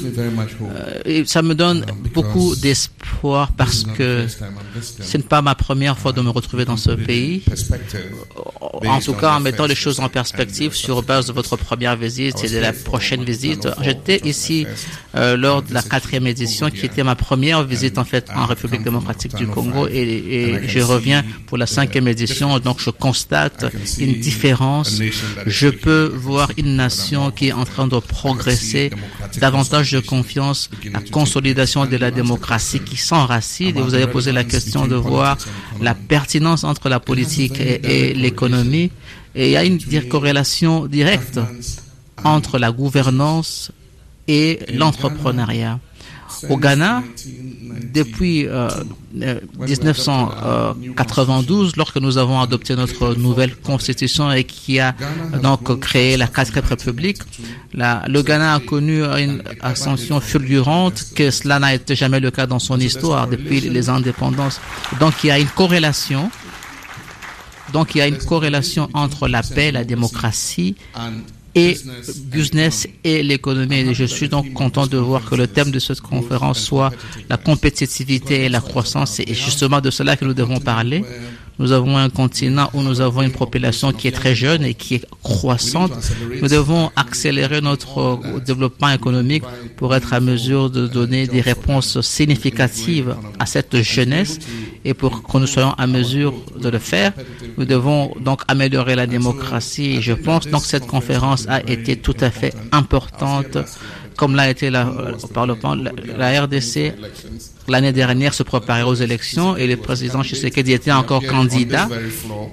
Euh, 1.07 1.25
ça 1.27 1.41
me 1.43 1.55
donne 1.55 1.85
Um, 1.89 2.09
beaucoup 2.13 2.55
d'espoir 2.57 3.53
parce 3.53 3.85
que 3.85 4.27
ce 5.01 5.17
n'est 5.17 5.23
pas 5.23 5.41
ma 5.41 5.55
première 5.55 5.97
fois 5.99 6.13
de 6.13 6.21
me 6.21 6.31
retrouver 6.31 6.65
dans 6.65 6.77
ce 6.77 6.91
pays. 6.91 7.39
perspective. 7.39 8.01
En 8.87 9.01
tout 9.01 9.15
cas, 9.15 9.37
en 9.37 9.41
mettant 9.41 9.67
les 9.67 9.75
choses 9.75 9.99
en 10.01 10.09
perspective 10.09 10.75
sur 10.75 11.03
base 11.03 11.27
de 11.27 11.33
votre 11.33 11.57
première 11.57 11.97
visite 11.97 12.43
et 12.45 12.49
de 12.51 12.59
la 12.59 12.73
prochaine 12.73 13.25
visite. 13.25 13.67
J'étais 13.81 14.21
ici 14.25 14.67
euh, 15.15 15.37
lors 15.37 15.63
de 15.63 15.73
la 15.73 15.83
quatrième 15.83 16.27
édition, 16.27 16.69
qui 16.71 16.85
était 16.85 17.05
ma 17.05 17.15
première 17.15 17.63
visite 17.65 17.97
en 17.99 18.05
fait 18.05 18.27
en 18.35 18.47
République 18.47 18.83
démocratique 18.83 19.35
du 19.37 19.47
Congo, 19.47 19.87
et, 19.89 20.01
et 20.03 20.69
je 20.69 20.81
reviens 20.81 21.25
pour 21.47 21.57
la 21.57 21.67
cinquième 21.67 22.09
édition. 22.09 22.59
Donc, 22.59 22.79
je 22.81 22.91
constate 22.91 23.65
une 23.99 24.15
différence. 24.21 25.01
Je 25.47 25.69
peux 25.69 26.13
voir 26.15 26.51
une 26.59 26.64
nation 26.65 27.31
qui 27.31 27.49
est 27.49 27.53
en 27.53 27.65
train 27.65 27.87
de 27.87 27.99
progresser, 27.99 28.91
davantage 29.39 29.93
de 29.93 30.01
confiance, 30.01 30.71
la 30.93 31.01
consolidation 31.01 31.87
de 31.87 31.97
la 31.97 32.11
démocratie 32.11 32.81
qui 32.81 32.97
s'enracine. 32.97 33.77
Et 33.77 33.83
vous 33.83 33.95
avez 33.95 34.07
posé 34.07 34.33
la 34.33 34.45
question 34.45 34.87
de 34.87 34.97
voir 34.97 35.39
la 35.81 35.95
pertinence 35.95 36.65
entre 36.65 36.89
la 36.89 37.01
politique 37.01 37.61
et, 37.61 38.11
et 38.11 38.15
l'économie. 38.15 38.91
Et 39.35 39.47
il 39.49 39.53
y 39.53 39.57
a 39.57 39.65
une 39.65 39.79
corrélation 40.09 40.87
directe 40.87 41.41
entre 42.25 42.59
la 42.59 42.71
gouvernance 42.71 43.73
et 44.29 44.61
l'entrepreneuriat. 44.73 45.79
Au 46.49 46.57
Ghana, 46.57 47.03
depuis 47.93 48.47
euh, 48.47 48.69
euh, 49.23 49.41
1992, 49.59 51.77
lorsque 51.77 51.97
nous 51.97 52.19
avons 52.19 52.41
adopté 52.41 52.77
notre 52.77 53.15
nouvelle 53.15 53.57
constitution 53.57 54.31
et 54.33 54.45
qui 54.45 54.81
a 54.81 54.95
euh, 55.01 55.39
donc 55.39 55.79
créé 55.81 56.17
la 56.17 56.27
quatrième 56.27 56.67
république, 56.67 57.19
le 57.75 58.23
Ghana 58.23 58.55
a 58.55 58.61
connu 58.61 59.03
une 59.03 59.43
ascension 59.61 60.21
fulgurante 60.21 61.07
que 61.15 61.31
cela 61.31 61.59
n'a 61.59 61.75
été 61.75 61.95
jamais 61.95 62.21
le 62.21 62.31
cas 62.31 62.47
dans 62.47 62.59
son 62.59 62.79
histoire 62.81 63.29
depuis 63.29 63.61
les 63.61 63.89
indépendances. 63.89 64.61
Donc 65.01 65.25
il 65.25 65.29
y 65.29 65.31
a 65.31 65.39
une 65.39 65.49
corrélation. 65.49 66.31
Donc 67.73 67.95
il 67.95 67.99
y 67.99 68.01
a 68.03 68.07
une 68.07 68.19
corrélation 68.19 68.89
entre 68.95 69.27
la 69.27 69.43
paix, 69.43 69.73
la 69.73 69.85
démocratie 69.85 70.77
et 71.55 71.77
business 72.27 72.87
et 73.05 73.23
l'économie. 73.23 73.95
Je 73.95 74.05
suis 74.05 74.29
donc 74.29 74.53
content 74.53 74.87
de 74.87 74.99
voir 74.99 75.25
que 75.25 75.35
le 75.35 75.47
thème 75.47 75.71
de 75.71 75.79
cette 75.79 76.01
conférence 76.01 76.61
soit 76.61 76.91
la 77.29 77.37
compétitivité 77.37 78.45
et 78.45 78.49
la 78.49 78.61
croissance. 78.61 79.21
Et 79.21 79.35
justement 79.35 79.81
de 79.81 79.91
cela 79.91 80.17
que 80.17 80.25
nous 80.25 80.35
devons 80.35 80.61
parler. 80.61 81.05
Nous 81.59 81.73
avons 81.73 81.97
un 81.97 82.09
continent 82.11 82.69
où 82.75 82.83
nous 82.83 83.01
avons 83.01 83.23
une 83.23 83.33
population 83.33 83.93
qui 83.93 84.09
est 84.09 84.13
très 84.13 84.35
jeune 84.35 84.65
et 84.65 84.75
qui 84.75 84.97
est 84.97 85.07
croissante. 85.23 85.93
Nous 86.43 86.49
devons 86.49 86.91
accélérer 86.97 87.61
notre 87.61 87.99
euh, 88.01 88.41
développement 88.41 88.91
économique 88.91 89.45
pour 89.77 89.95
être 89.95 90.13
à 90.13 90.21
mesure 90.21 90.69
de 90.71 90.87
donner 90.87 91.27
des 91.27 91.41
réponses 91.41 92.01
significatives 92.01 93.15
à 93.39 93.47
cette 93.47 93.81
jeunesse 93.83 94.39
et 94.85 94.95
pour 94.95 95.23
que 95.23 95.39
nous 95.39 95.47
soyons 95.47 95.73
à 95.75 95.87
mesure 95.87 96.35
de 96.61 96.69
le 96.69 96.79
faire, 96.79 97.13
nous 97.57 97.65
devons 97.65 98.13
donc 98.21 98.43
améliorer 98.49 98.95
la 98.97 99.07
démocratie. 99.07 100.03
Je 100.03 100.13
pense 100.13 100.47
donc 100.49 100.63
que 100.63 100.69
cette 100.69 100.87
conférence 100.87 101.47
a 101.49 101.61
été 101.63 101.97
tout 101.97 102.17
à 102.21 102.31
fait 102.31 102.55
importante, 102.73 103.59
comme 104.17 104.35
l'a 104.35 104.51
été 104.51 104.71
la, 104.71 104.89
au 105.23 105.27
Parlement. 105.29 105.75
La, 105.75 105.93
la 106.19 106.43
RDC, 106.43 106.95
l'année 107.69 107.93
dernière, 107.93 108.35
se 108.35 108.43
préparait 108.43 108.83
aux 108.83 108.95
élections 108.95 109.57
et 109.57 109.67
le 109.67 109.77
président 109.77 110.23
Tshisekedi 110.23 110.73
était 110.73 110.93
encore 110.93 111.25
candidat. 111.25 111.89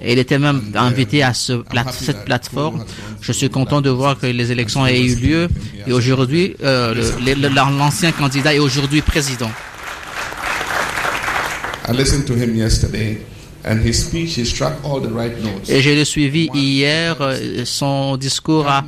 Et 0.02 0.14
il 0.14 0.20
était 0.20 0.40
même 0.40 0.62
invité 0.76 1.24
à 1.24 1.34
cette 1.34 2.26
plateforme. 2.26 2.86
Je 3.22 3.32
suis 3.32 3.50
content 3.50 3.82
de 3.82 3.90
voir 3.90 4.18
que 4.20 4.28
les 4.28 4.52
élections 4.52 4.86
aient 4.86 5.02
eu 5.02 5.16
lieu. 5.16 5.48
Et 5.88 5.94
aujourd'hui, 5.94 6.56
euh, 6.64 6.94
l'ancien 7.56 8.12
candidat 8.12 8.54
est 8.54 8.60
aujourd'hui 8.60 9.02
président. 9.02 9.52
And 13.64 13.78
his 13.86 13.94
speech, 13.94 14.38
he 14.38 14.46
struck 14.46 14.74
all 14.84 15.00
the 15.02 15.12
right 15.14 15.38
notes. 15.44 15.70
Et 15.70 15.82
je 15.82 15.90
l'ai 15.92 16.06
suivi 16.06 16.50
hier. 16.54 17.18
euh, 17.22 17.64
Son 17.66 18.18
discours 18.18 18.68
a, 18.68 18.84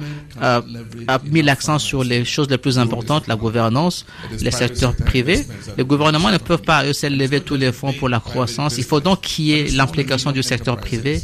mis 1.32 1.42
l'accent 1.42 1.80
sur 1.80 2.04
les 2.04 2.26
choses 2.26 2.50
les 2.50 2.58
plus 2.58 2.78
importantes, 2.80 3.28
la 3.28 3.36
gouvernance, 3.36 4.06
les 4.42 4.52
secteurs 4.52 4.96
privés. 4.96 5.46
Les 5.78 5.84
gouvernements 5.84 6.32
ne 6.32 6.38
peuvent 6.38 6.62
pas, 6.62 6.84
eux, 6.86 6.94
seuls 6.94 7.16
lever 7.18 7.42
tous 7.42 7.56
les 7.56 7.72
fonds 7.72 7.94
pour 7.94 8.10
la 8.10 8.20
croissance. 8.20 8.78
Il 8.78 8.84
faut 8.84 9.00
donc 9.00 9.22
qu'il 9.22 9.46
y 9.46 9.54
ait 9.54 9.68
l'implication 9.70 10.32
du 10.32 10.44
secteur 10.44 10.78
privé. 10.78 11.22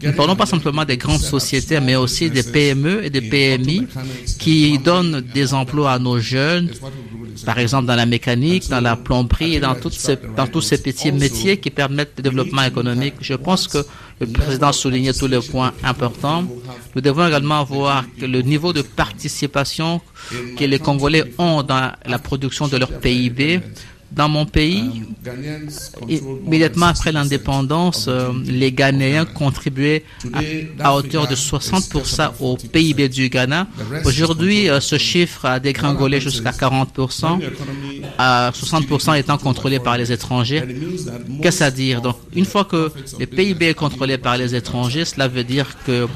Nous 0.00 0.10
ne 0.10 0.14
parlons 0.14 0.36
pas 0.36 0.46
simplement 0.46 0.84
des 0.84 0.96
grandes 0.96 1.20
sociétés, 1.20 1.80
mais 1.80 1.96
aussi 1.96 2.30
des 2.30 2.44
PME 2.44 3.04
et 3.04 3.10
des 3.10 3.20
PMI 3.20 3.86
qui 4.38 4.78
donnent 4.78 5.20
des 5.20 5.54
emplois 5.54 5.92
à 5.92 5.98
nos 5.98 6.20
jeunes, 6.20 6.70
par 7.44 7.58
exemple 7.58 7.86
dans 7.86 7.96
la 7.96 8.06
mécanique, 8.06 8.68
dans 8.68 8.80
la 8.80 8.94
plomberie 8.96 9.56
et 9.56 9.60
dans, 9.60 9.74
toutes 9.74 9.94
ces, 9.94 10.16
dans 10.36 10.46
tous 10.46 10.60
ces 10.60 10.80
petits 10.80 11.10
métiers 11.10 11.56
qui 11.56 11.70
permettent 11.70 12.12
le 12.16 12.22
développement 12.22 12.62
économique. 12.62 13.14
Je 13.20 13.34
pense 13.34 13.66
que 13.66 13.78
le 14.20 14.26
président 14.28 14.68
a 14.68 14.72
souligné 14.72 15.12
tous 15.12 15.26
les 15.26 15.40
points 15.40 15.72
importants. 15.82 16.44
Nous 16.94 17.00
devons 17.00 17.26
également 17.26 17.64
voir 17.64 18.04
que 18.20 18.26
le 18.26 18.42
niveau 18.42 18.72
de 18.72 18.82
participation 18.82 20.00
que 20.56 20.64
les 20.64 20.78
Congolais 20.78 21.24
ont 21.38 21.62
dans 21.62 21.92
la 22.06 22.18
production 22.18 22.68
de 22.68 22.76
leur 22.76 23.00
PIB. 23.00 23.60
Dans 24.10 24.28
mon 24.28 24.46
pays, 24.46 24.90
immédiatement 26.08 26.86
après 26.86 27.12
l'indépendance, 27.12 28.06
euh, 28.08 28.32
les 28.44 28.72
Ghanéens 28.72 29.26
contribuaient 29.26 30.02
à, 30.80 30.88
à 30.88 30.94
hauteur 30.94 31.28
de 31.28 31.34
60% 31.34 32.30
au 32.40 32.56
PIB 32.56 33.08
du 33.08 33.28
Ghana. 33.28 33.66
Aujourd'hui, 34.04 34.68
euh, 34.70 34.80
ce 34.80 34.96
chiffre 34.98 35.44
a 35.44 35.60
dégringolé 35.60 36.20
jusqu'à 36.20 36.50
40%, 36.52 37.38
à 38.18 38.50
60% 38.54 39.18
étant 39.18 39.36
contrôlé 39.38 39.78
par 39.78 39.98
les 39.98 40.10
étrangers. 40.10 40.62
Qu'est-ce 41.42 41.62
à 41.64 41.70
dire? 41.70 42.00
Donc, 42.00 42.16
une 42.34 42.46
fois 42.46 42.64
que 42.64 42.90
le 43.18 43.26
PIB 43.26 43.66
est 43.68 43.74
contrôlé 43.74 44.16
par 44.18 44.36
les 44.38 44.54
étrangers, 44.54 45.04
cela 45.04 45.28
veut 45.28 45.44
dire 45.44 45.66
que 45.86 46.08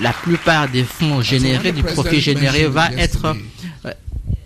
la 0.00 0.12
plupart 0.12 0.68
des 0.68 0.84
fonds 0.84 1.20
générés, 1.22 1.72
du 1.72 1.82
profit 1.82 2.20
généré, 2.20 2.66
va 2.66 2.90
être 2.92 3.34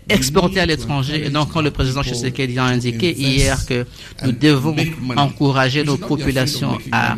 euh, 0.09 0.15
exporté 0.15 0.59
à 0.59 0.65
l'étranger. 0.65 1.25
Et 1.25 1.29
donc, 1.29 1.51
quand 1.51 1.61
le 1.61 1.71
président 1.71 2.03
Tshisekedi 2.03 2.57
a 2.57 2.65
indiqué 2.65 3.13
hier 3.13 3.65
que 3.65 3.85
nous 4.23 4.31
devons 4.31 4.75
encourager 5.15 5.83
nos 5.83 5.97
populations 5.97 6.77
à 6.91 7.15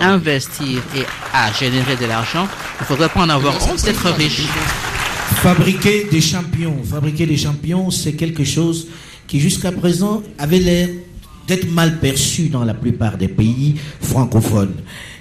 investir 0.00 0.82
et 0.96 1.04
à 1.32 1.52
générer 1.52 1.96
de 1.96 2.06
l'argent, 2.06 2.46
il 2.78 2.82
ne 2.82 2.86
faudrait 2.86 3.08
pas 3.08 3.20
en 3.20 3.28
avoir 3.28 3.54
honte 3.68 3.84
d'être 3.84 4.10
riche. 4.10 4.42
Fabriquer 5.36 6.06
des 6.10 6.20
champions, 6.20 6.76
fabriquer 6.84 7.26
des 7.26 7.36
champions, 7.36 7.90
c'est 7.90 8.12
quelque 8.12 8.44
chose 8.44 8.88
qui 9.26 9.40
jusqu'à 9.40 9.72
présent 9.72 10.22
avait 10.38 10.58
l'air 10.58 10.88
d'être 11.46 11.70
mal 11.70 11.98
perçu 11.98 12.48
dans 12.48 12.64
la 12.64 12.74
plupart 12.74 13.16
des 13.16 13.28
pays 13.28 13.76
francophones. 14.00 14.74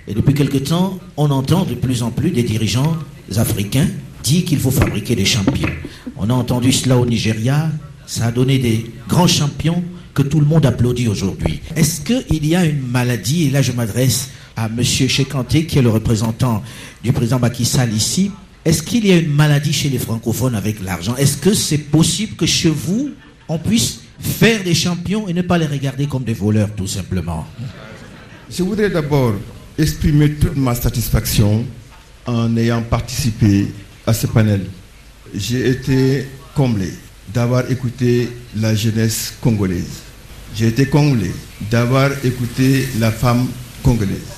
Et 0.08 0.14
depuis 0.14 0.34
quelque 0.34 0.58
temps, 0.58 1.00
on 1.18 1.30
entend 1.30 1.64
de 1.64 1.76
plus 1.76 2.02
en 2.04 2.12
plus 2.12 2.32
des 2.32 2.44
dirigeants 2.44 2.98
africains 3.38 3.88
dire 4.24 4.46
qu'il 4.46 4.60
faut 4.60 4.72
fabriquer 4.72 5.16
des 5.16 5.26
champions. 5.26 5.70
On 6.18 6.30
a 6.30 6.34
entendu 6.34 6.72
cela 6.72 6.98
au 6.98 7.06
Nigeria, 7.06 7.70
ça 8.06 8.26
a 8.28 8.32
donné 8.32 8.58
des 8.60 8.86
grands 9.08 9.28
champions 9.28 9.84
que 10.14 10.22
tout 10.22 10.40
le 10.40 10.46
monde 10.46 10.66
applaudit 10.66 11.08
aujourd'hui. 11.08 11.62
Est-ce 11.76 12.02
qu'il 12.02 12.46
y 12.46 12.56
a 12.56 12.66
une 12.66 12.82
maladie, 12.88 13.46
et 13.48 13.50
là 13.52 13.62
je 13.62 13.72
m'adresse 13.72 14.30
à 14.56 14.66
M. 14.66 14.84
Chekanté, 14.84 15.66
qui 15.66 15.80
est 15.80 15.82
le 15.82 15.90
représentant 15.90 16.62
du 17.04 17.14
président 17.14 17.40
Macky 17.40 17.64
ici, 17.96 18.32
est-ce 18.66 18.84
qu'il 18.84 19.06
y 19.06 19.12
a 19.12 19.18
une 19.18 19.32
maladie 19.34 19.72
chez 19.72 19.90
les 19.90 20.00
francophones 20.00 20.56
avec 20.56 20.82
l'argent? 20.84 21.16
Est-ce 21.16 21.38
que 21.38 21.54
c'est 21.54 21.78
possible 21.78 22.36
que 22.36 22.46
chez 22.46 22.70
vous, 22.70 23.12
on 23.48 23.58
puisse 23.58 24.02
faire 24.20 24.64
des 24.64 24.74
champions 24.74 25.28
et 25.30 25.34
ne 25.34 25.42
pas 25.42 25.58
les 25.58 25.66
regarder 25.66 26.08
comme 26.08 26.24
des 26.24 26.34
voleurs, 26.34 26.70
tout 26.76 26.88
simplement? 26.88 27.48
Je 28.52 28.64
voudrais 28.64 28.90
d'abord 28.90 29.34
exprimer 29.78 30.34
toute 30.34 30.58
ma 30.58 30.76
satisfaction 30.76 31.66
en 32.26 32.58
ayant 32.58 32.82
participé 32.82 33.68
à 34.10 34.14
ce 34.14 34.26
panel. 34.28 34.62
J'ai 35.36 35.70
été 35.70 36.28
comblé 36.56 36.92
d'avoir 37.32 37.70
écouté 37.70 38.30
la 38.56 38.74
jeunesse 38.74 39.34
congolaise. 39.40 40.02
J'ai 40.56 40.68
été 40.68 40.88
comblé 40.88 41.32
d'avoir 41.70 42.10
écouté 42.26 42.88
la 43.00 43.12
femme 43.12 43.48
congolaise. 43.84 44.34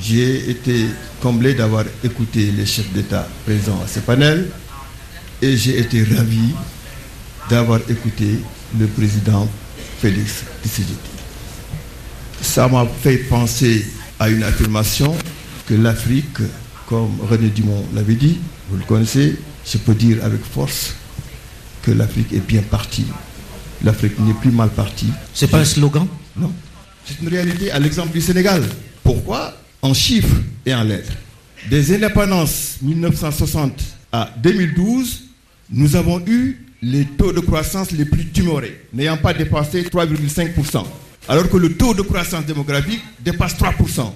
J'ai 0.00 0.50
été 0.50 0.86
comblé 1.20 1.54
d'avoir 1.54 1.84
écouté 2.04 2.52
les 2.52 2.64
chefs 2.66 2.92
d'État 2.92 3.28
présents 3.44 3.80
à 3.84 3.88
ce 3.88 3.98
panel 4.00 4.48
et 5.42 5.56
j'ai 5.56 5.78
été 5.80 6.04
ravi 6.04 6.54
d'avoir 7.50 7.80
écouté 7.88 8.38
le 8.78 8.86
président 8.86 9.48
Félix 10.00 10.44
Tshisekedi. 10.62 10.94
Ça 12.40 12.68
m'a 12.68 12.86
fait 13.02 13.18
penser 13.18 13.84
à 14.20 14.28
une 14.28 14.44
affirmation 14.44 15.16
que 15.66 15.74
l'Afrique, 15.74 16.38
comme 16.86 17.20
René 17.28 17.48
Dumont 17.48 17.84
l'avait 17.94 18.14
dit, 18.14 18.38
vous 18.70 18.76
le 18.76 18.84
connaissez, 18.84 19.38
je 19.66 19.78
peux 19.78 19.94
dire 19.94 20.24
avec 20.24 20.42
force 20.44 20.94
que 21.82 21.90
l'Afrique 21.90 22.32
est 22.32 22.46
bien 22.46 22.62
partie. 22.62 23.06
L'Afrique 23.82 24.18
n'est 24.20 24.34
plus 24.34 24.50
mal 24.50 24.70
partie. 24.70 25.08
C'est 25.32 25.48
pas 25.50 25.58
un 25.60 25.64
slogan? 25.64 26.06
Non. 26.36 26.52
C'est 27.04 27.20
une 27.20 27.28
réalité 27.28 27.70
à 27.70 27.78
l'exemple 27.78 28.12
du 28.12 28.20
Sénégal. 28.20 28.62
Pourquoi? 29.02 29.54
En 29.82 29.92
chiffres 29.92 30.36
et 30.64 30.74
en 30.74 30.82
lettres. 30.84 31.12
Des 31.70 31.94
indépendances 31.94 32.76
1960 32.82 33.72
à 34.12 34.30
2012, 34.42 35.24
nous 35.70 35.96
avons 35.96 36.20
eu 36.26 36.66
les 36.82 37.04
taux 37.04 37.32
de 37.32 37.40
croissance 37.40 37.90
les 37.92 38.04
plus 38.04 38.26
timorés, 38.26 38.80
n'ayant 38.92 39.16
pas 39.16 39.32
dépassé 39.32 39.82
3,5%, 39.82 40.84
alors 41.28 41.48
que 41.48 41.56
le 41.56 41.74
taux 41.74 41.94
de 41.94 42.02
croissance 42.02 42.44
démographique 42.44 43.02
dépasse 43.24 43.54
3%. 43.56 44.12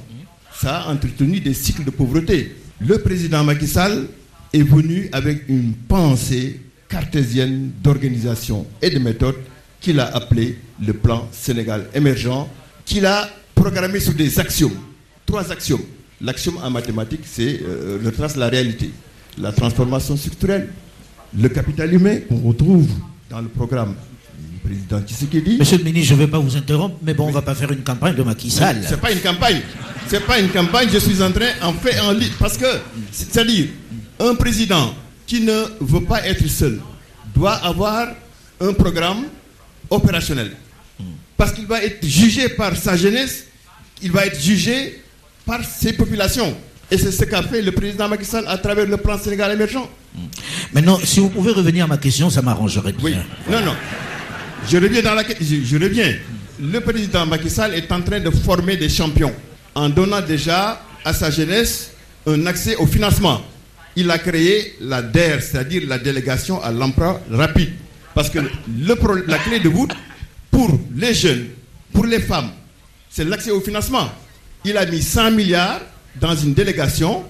Ça 0.60 0.78
a 0.80 0.92
entretenu 0.92 1.38
des 1.38 1.54
cycles 1.54 1.84
de 1.84 1.90
pauvreté. 1.90 2.56
Le 2.80 2.98
président 2.98 3.44
Macky 3.44 3.68
Sall 3.68 4.08
est 4.52 4.62
venu 4.64 5.08
avec 5.12 5.48
une 5.48 5.72
pensée 5.72 6.60
cartésienne 6.88 7.70
d'organisation 7.80 8.66
et 8.82 8.90
de 8.90 8.98
méthode 8.98 9.36
qu'il 9.80 10.00
a 10.00 10.06
appelé 10.16 10.58
le 10.84 10.92
plan 10.94 11.28
Sénégal 11.30 11.86
émergent, 11.94 12.48
qu'il 12.84 13.06
a 13.06 13.28
programmé 13.54 14.00
sur 14.00 14.14
des 14.14 14.40
axiomes. 14.40 14.74
Trois 15.24 15.52
axiomes. 15.52 15.82
L'axiome 16.20 16.56
en 16.60 16.70
mathématiques, 16.70 17.24
c'est 17.24 17.60
euh, 17.62 17.98
retrace 18.04 18.34
la 18.36 18.48
réalité. 18.48 18.90
La 19.40 19.52
transformation 19.52 20.16
structurelle, 20.16 20.70
le 21.40 21.48
capital 21.50 21.94
humain 21.94 22.18
qu'on 22.28 22.40
retrouve 22.40 22.88
dans 23.30 23.40
le 23.40 23.48
programme 23.48 23.94
président 24.68 25.00
Tshisekedi. 25.00 25.56
Monsieur 25.58 25.78
le 25.78 25.84
ministre, 25.84 26.10
je 26.10 26.14
ne 26.14 26.18
vais 26.20 26.26
pas 26.26 26.38
vous 26.38 26.56
interrompre, 26.56 26.96
mais 27.02 27.14
bon, 27.14 27.24
on 27.24 27.28
ne 27.28 27.32
va 27.32 27.42
pas 27.42 27.54
faire 27.54 27.72
une 27.72 27.82
campagne 27.82 28.14
de 28.14 28.22
Macky 28.22 28.50
Sall. 28.50 28.82
C'est 28.86 29.00
pas 29.00 29.10
une 29.10 29.20
campagne. 29.20 29.60
C'est 30.06 30.24
pas 30.26 30.38
une 30.38 30.48
campagne. 30.50 30.88
Je 30.92 30.98
suis 30.98 31.22
en 31.22 31.32
train, 31.32 31.48
en 31.62 31.72
fait, 31.72 31.98
en 32.00 32.12
ligne. 32.12 32.32
Parce 32.38 32.58
que, 32.58 32.66
c'est-à-dire, 33.10 33.66
un 34.20 34.34
président 34.34 34.94
qui 35.26 35.40
ne 35.40 35.64
veut 35.80 36.04
pas 36.04 36.26
être 36.26 36.46
seul 36.48 36.80
doit 37.34 37.54
avoir 37.54 38.08
un 38.60 38.72
programme 38.74 39.24
opérationnel. 39.88 40.52
Parce 41.36 41.52
qu'il 41.52 41.66
va 41.66 41.82
être 41.82 42.04
jugé 42.04 42.48
par 42.50 42.76
sa 42.76 42.96
jeunesse, 42.96 43.44
il 44.02 44.10
va 44.12 44.26
être 44.26 44.40
jugé 44.40 45.02
par 45.46 45.60
ses 45.64 45.92
populations. 45.94 46.54
Et 46.90 46.98
c'est 46.98 47.12
ce 47.12 47.24
qu'a 47.24 47.42
fait 47.42 47.62
le 47.62 47.72
président 47.72 48.08
Macky 48.08 48.24
Sall 48.24 48.44
à 48.48 48.58
travers 48.58 48.86
le 48.86 48.96
plan 48.96 49.18
Sénégal 49.18 49.52
émergent. 49.52 49.88
Maintenant, 50.74 50.98
si 51.04 51.20
vous 51.20 51.28
pouvez 51.28 51.52
revenir 51.52 51.84
à 51.84 51.86
ma 51.86 51.96
question, 51.98 52.28
ça 52.28 52.42
m'arrangerait 52.42 52.92
bien. 52.92 53.04
Oui. 53.04 53.14
Non, 53.50 53.60
non. 53.60 53.74
Je 54.66 54.76
reviens 54.78 55.02
dans 55.02 55.14
la 55.14 55.22
je, 55.40 55.64
je 55.64 55.76
reviens. 55.76 56.14
Le 56.60 56.80
président 56.80 57.24
Macky 57.26 57.48
Sall 57.50 57.74
est 57.74 57.90
en 57.92 58.00
train 58.02 58.20
de 58.20 58.30
former 58.30 58.76
des 58.76 58.88
champions 58.88 59.32
en 59.74 59.88
donnant 59.88 60.20
déjà 60.20 60.82
à 61.04 61.12
sa 61.14 61.30
jeunesse 61.30 61.90
un 62.26 62.46
accès 62.46 62.76
au 62.76 62.86
financement. 62.86 63.40
Il 63.96 64.10
a 64.10 64.18
créé 64.18 64.74
la 64.80 65.02
DER, 65.02 65.38
c'est-à-dire 65.40 65.82
la 65.86 65.98
délégation 65.98 66.62
à 66.62 66.70
l'emploi 66.72 67.20
rapide. 67.30 67.70
Parce 68.14 68.30
que 68.30 68.38
le 68.40 68.94
pro- 68.96 69.14
la 69.26 69.38
clé 69.38 69.60
de 69.60 69.68
voûte 69.68 69.94
pour 70.50 70.78
les 70.96 71.14
jeunes, 71.14 71.46
pour 71.92 72.04
les 72.06 72.20
femmes, 72.20 72.50
c'est 73.08 73.24
l'accès 73.24 73.50
au 73.50 73.60
financement. 73.60 74.10
Il 74.64 74.76
a 74.76 74.84
mis 74.86 75.00
100 75.02 75.30
milliards 75.32 75.80
dans 76.20 76.34
une 76.34 76.52
délégation 76.54 77.24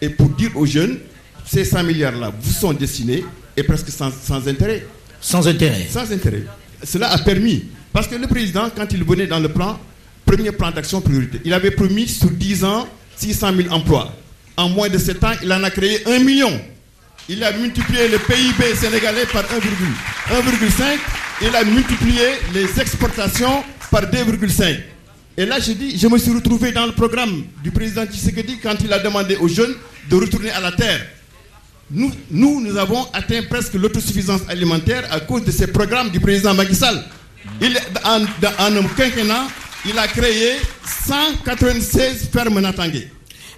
et 0.00 0.10
pour 0.10 0.28
dire 0.30 0.50
aux 0.54 0.66
jeunes, 0.66 0.98
ces 1.46 1.64
100 1.64 1.82
milliards-là 1.84 2.32
vous 2.38 2.52
sont 2.52 2.72
destinés 2.72 3.24
et 3.56 3.62
presque 3.62 3.88
sans, 3.90 4.10
sans 4.12 4.46
intérêt. 4.46 4.86
Sans 5.20 5.46
intérêt. 5.48 5.86
Sans 5.90 6.10
intérêt. 6.12 6.44
Cela 6.84 7.10
a 7.10 7.18
permis, 7.18 7.64
parce 7.92 8.06
que 8.08 8.14
le 8.14 8.26
président, 8.26 8.70
quand 8.74 8.86
il 8.92 9.04
venait 9.04 9.26
dans 9.26 9.40
le 9.40 9.48
plan, 9.48 9.78
premier 10.24 10.52
plan 10.52 10.70
d'action 10.70 11.00
priorité, 11.00 11.40
il 11.44 11.52
avait 11.52 11.70
promis 11.70 12.08
sur 12.08 12.30
10 12.30 12.64
ans 12.64 12.88
600 13.16 13.54
000 13.56 13.74
emplois. 13.74 14.12
En 14.56 14.68
moins 14.68 14.88
de 14.88 14.98
7 14.98 15.24
ans, 15.24 15.32
il 15.42 15.52
en 15.52 15.62
a 15.64 15.70
créé 15.70 16.00
1 16.06 16.18
million. 16.20 16.60
Il 17.28 17.42
a 17.42 17.52
multiplié 17.52 18.08
le 18.08 18.18
PIB 18.18 18.76
sénégalais 18.76 19.26
par 19.32 19.44
1,1,5. 19.44 20.98
Il 21.42 21.56
a 21.56 21.64
multiplié 21.64 22.22
les 22.52 22.80
exportations 22.80 23.64
par 23.90 24.02
2,5. 24.02 24.80
Et 25.36 25.46
là, 25.46 25.58
je 25.58 25.72
dis, 25.72 25.98
je 25.98 26.06
me 26.06 26.18
suis 26.18 26.32
retrouvé 26.32 26.70
dans 26.70 26.86
le 26.86 26.92
programme 26.92 27.44
du 27.62 27.70
président 27.70 28.04
Tshisekedi 28.04 28.58
quand 28.62 28.76
il 28.84 28.92
a 28.92 28.98
demandé 29.00 29.36
aux 29.36 29.48
jeunes 29.48 29.74
de 30.08 30.16
retourner 30.16 30.50
à 30.50 30.60
la 30.60 30.70
terre. 30.72 31.00
Nous, 31.94 32.10
nous, 32.30 32.60
nous 32.60 32.76
avons 32.76 33.06
atteint 33.12 33.42
presque 33.48 33.74
l'autosuffisance 33.74 34.40
alimentaire 34.48 35.06
à 35.12 35.20
cause 35.20 35.44
de 35.44 35.52
ces 35.52 35.68
programmes 35.68 36.10
du 36.10 36.18
président 36.18 36.52
Macky 36.52 36.74
Sall. 36.74 37.02
Il, 37.60 37.78
en, 38.04 38.22
en 38.22 38.76
un 38.76 38.82
quinquennat, 38.96 39.46
il 39.86 39.96
a 39.96 40.08
créé 40.08 40.54
196 41.06 42.28
fermes 42.32 42.60
natangées. 42.60 43.10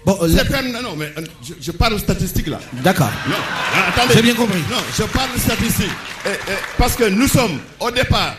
Bon, 0.05 0.19
là- 0.23 0.45
fermes, 0.45 0.71
non, 0.71 0.95
mais 0.97 1.13
euh, 1.17 1.23
je, 1.43 1.55
je 1.61 1.73
parle 1.73 1.99
statistiques 1.99 2.49
là. 2.49 2.61
d'accord. 2.75 3.11
Non, 3.29 3.37
attendez. 3.89 4.15
J'ai 4.15 4.23
bien 4.23 4.35
compris. 4.35 4.61
Non, 4.71 4.77
je 4.97 5.03
parle 5.05 5.33
de 5.35 5.41
statistiques. 5.41 5.91
Eh, 6.27 6.29
eh, 6.29 6.53
parce 6.77 6.95
que 6.95 7.05
nous 7.09 7.27
sommes, 7.29 7.59
au 7.81 7.91
départ, 7.91 8.37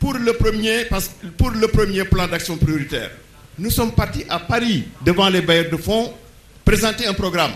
pour 0.00 0.14
le 0.14 0.32
premier, 0.34 0.84
parce, 0.86 1.10
pour 1.38 1.50
le 1.52 1.68
premier 1.68 2.04
plan 2.04 2.26
d'action 2.26 2.56
prioritaire, 2.56 3.10
nous 3.58 3.70
sommes 3.70 3.92
partis 3.92 4.24
à 4.28 4.40
Paris, 4.40 4.84
devant 5.04 5.28
les 5.28 5.40
bailleurs 5.40 5.70
de 5.70 5.76
fonds, 5.76 6.12
présenter 6.64 7.06
un 7.06 7.14
programme. 7.14 7.52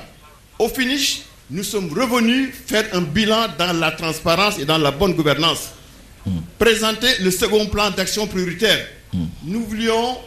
Au 0.58 0.68
finish, 0.68 1.22
nous 1.50 1.62
sommes 1.64 1.90
revenus 1.92 2.50
faire 2.66 2.84
un 2.92 3.00
bilan 3.00 3.46
dans 3.58 3.72
la 3.78 3.90
transparence 3.92 4.58
et 4.58 4.64
dans 4.64 4.78
la 4.78 4.90
bonne 4.90 5.14
gouvernance. 5.14 5.70
Présenter 6.58 7.08
le 7.20 7.30
second 7.30 7.66
plan 7.66 7.90
d'action 7.90 8.26
prioritaire. 8.26 8.86
Nous 9.44 9.64
voulions 9.64 10.18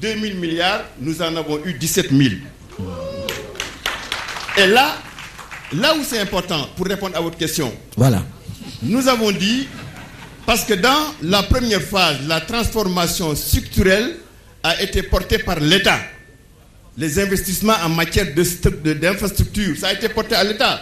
2000 0.00 0.36
milliards, 0.36 0.84
nous 1.00 1.20
en 1.20 1.34
avons 1.36 1.58
eu 1.64 1.72
17 1.74 2.10
000. 2.10 2.34
Et 4.56 4.66
là, 4.68 4.96
là 5.72 5.94
où 5.96 6.02
c'est 6.04 6.20
important, 6.20 6.68
pour 6.76 6.86
répondre 6.86 7.16
à 7.16 7.20
votre 7.20 7.36
question, 7.36 7.72
Voilà. 7.96 8.22
nous 8.82 9.08
avons 9.08 9.32
dit, 9.32 9.66
parce 10.46 10.64
que 10.64 10.74
dans 10.74 11.14
la 11.22 11.42
première 11.42 11.82
phase, 11.82 12.18
la 12.26 12.40
transformation 12.40 13.34
structurelle 13.34 14.16
a 14.62 14.80
été 14.80 15.02
portée 15.02 15.38
par 15.38 15.58
l'État. 15.60 15.98
Les 16.98 17.18
investissements 17.20 17.76
en 17.84 17.88
matière 17.90 18.26
d'infrastructure, 18.34 19.76
ça 19.78 19.88
a 19.88 19.92
été 19.94 20.08
porté 20.08 20.34
à 20.34 20.42
l'État. 20.44 20.80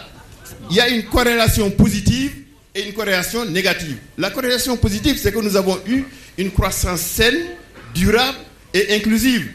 Il 0.71 0.75
y 0.75 0.79
a 0.81 0.89
une 0.89 1.03
corrélation 1.03 1.69
positive 1.71 2.31
et 2.73 2.87
une 2.87 2.93
corrélation 2.93 3.45
négative. 3.45 3.97
La 4.17 4.31
corrélation 4.31 4.77
positive, 4.77 5.17
c'est 5.17 5.31
que 5.31 5.39
nous 5.39 5.55
avons 5.55 5.77
eu 5.87 6.03
une 6.39 6.51
croissance 6.51 7.01
saine, 7.01 7.37
durable 7.93 8.37
et 8.73 8.95
inclusive. 8.95 9.47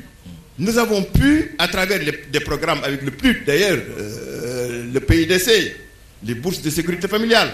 Nous 0.59 0.79
avons 0.79 1.03
pu, 1.03 1.55
à 1.59 1.67
travers 1.67 1.99
les- 2.01 2.21
des 2.31 2.41
programmes 2.41 2.81
avec 2.85 3.03
le 3.03 3.11
PLUT 3.11 3.43
d'ailleurs, 3.45 3.79
euh, 3.99 4.85
le 4.93 5.01
PIDC, 5.01 5.75
les 6.25 6.35
bourses 6.35 6.63
de 6.63 6.71
sécurité 6.71 7.09
familiale, 7.09 7.51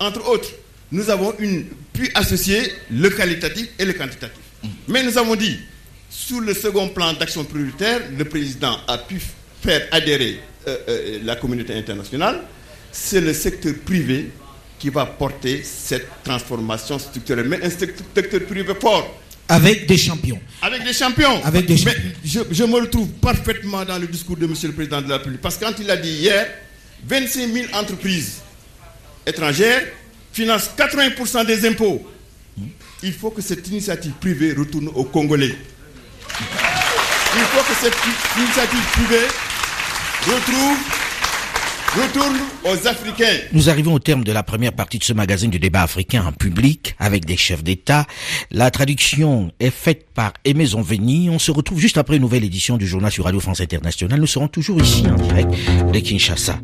entre 0.00 0.28
autres, 0.28 0.50
nous 0.90 1.08
avons 1.10 1.32
pu 1.92 2.10
associer 2.14 2.60
le 2.90 3.08
qualitatif 3.10 3.68
et 3.78 3.84
le 3.84 3.92
quantitatif. 3.92 4.36
Mais 4.88 5.02
nous 5.04 5.16
avons 5.16 5.36
dit, 5.36 5.58
sous 6.14 6.40
le 6.40 6.52
second 6.52 6.88
plan 6.90 7.14
d'action 7.14 7.42
prioritaire, 7.44 8.00
le 8.16 8.24
président 8.26 8.76
a 8.86 8.98
pu 8.98 9.20
faire 9.62 9.88
adhérer 9.90 10.40
euh, 10.68 10.76
euh, 10.88 11.18
la 11.24 11.36
communauté 11.36 11.74
internationale. 11.74 12.42
C'est 12.92 13.20
le 13.22 13.32
secteur 13.32 13.72
privé 13.84 14.30
qui 14.78 14.90
va 14.90 15.06
porter 15.06 15.62
cette 15.64 16.06
transformation 16.22 16.98
structurelle. 16.98 17.48
Mais 17.48 17.64
un 17.64 17.70
secteur 17.70 18.42
privé 18.46 18.74
fort, 18.78 19.18
Avec 19.48 19.86
des 19.86 19.96
champions. 19.96 20.38
avec 20.60 20.84
des 20.84 20.92
champions. 20.92 21.42
Avec 21.44 21.64
des 21.66 21.74
Mais 21.74 21.80
champions. 21.80 22.10
je, 22.24 22.40
je 22.50 22.64
me 22.64 22.74
retrouve 22.74 23.08
parfaitement 23.12 23.84
dans 23.84 23.98
le 23.98 24.06
discours 24.06 24.36
de 24.36 24.44
M. 24.44 24.54
le 24.64 24.72
Président 24.72 25.00
de 25.00 25.08
la 25.08 25.16
République. 25.16 25.40
Parce 25.40 25.56
que 25.56 25.64
quand 25.64 25.74
il 25.80 25.90
a 25.90 25.96
dit 25.96 26.10
hier, 26.10 26.46
25 27.06 27.52
000 27.52 27.66
entreprises 27.74 28.40
étrangères 29.26 29.82
financent 30.32 30.70
80% 30.76 31.46
des 31.46 31.66
impôts. 31.66 32.06
Il 33.02 33.12
faut 33.14 33.30
que 33.30 33.40
cette 33.42 33.66
initiative 33.68 34.12
privée 34.20 34.52
retourne 34.52 34.88
aux 34.94 35.04
Congolais. 35.04 35.54
Il 37.34 37.42
faut 37.44 37.62
que 37.62 37.74
cette 37.80 37.96
initiative 38.36 38.84
privée 38.92 39.26
retrouve, 40.26 40.78
retourne 41.96 42.36
aux 42.64 42.86
Africains. 42.86 43.38
Nous 43.52 43.70
arrivons 43.70 43.94
au 43.94 43.98
terme 43.98 44.22
de 44.22 44.32
la 44.32 44.42
première 44.42 44.72
partie 44.72 44.98
de 44.98 45.04
ce 45.04 45.12
magazine 45.12 45.50
du 45.50 45.58
débat 45.58 45.82
africain 45.82 46.24
en 46.26 46.32
public 46.32 46.94
avec 46.98 47.24
des 47.24 47.36
chefs 47.36 47.64
d'État. 47.64 48.06
La 48.50 48.70
traduction 48.70 49.50
est 49.60 49.70
faite 49.70 50.06
par 50.14 50.32
Aimé 50.44 50.66
Zonveni. 50.66 51.30
On 51.30 51.38
se 51.38 51.50
retrouve 51.50 51.80
juste 51.80 51.98
après 51.98 52.16
une 52.16 52.22
nouvelle 52.22 52.44
édition 52.44 52.76
du 52.76 52.86
journal 52.86 53.10
sur 53.10 53.24
Radio 53.24 53.40
France 53.40 53.60
Internationale. 53.60 54.20
Nous 54.20 54.26
serons 54.26 54.48
toujours 54.48 54.80
ici 54.80 55.04
en 55.08 55.16
direct 55.16 55.50
de 55.92 55.98
Kinshasa. 55.98 56.58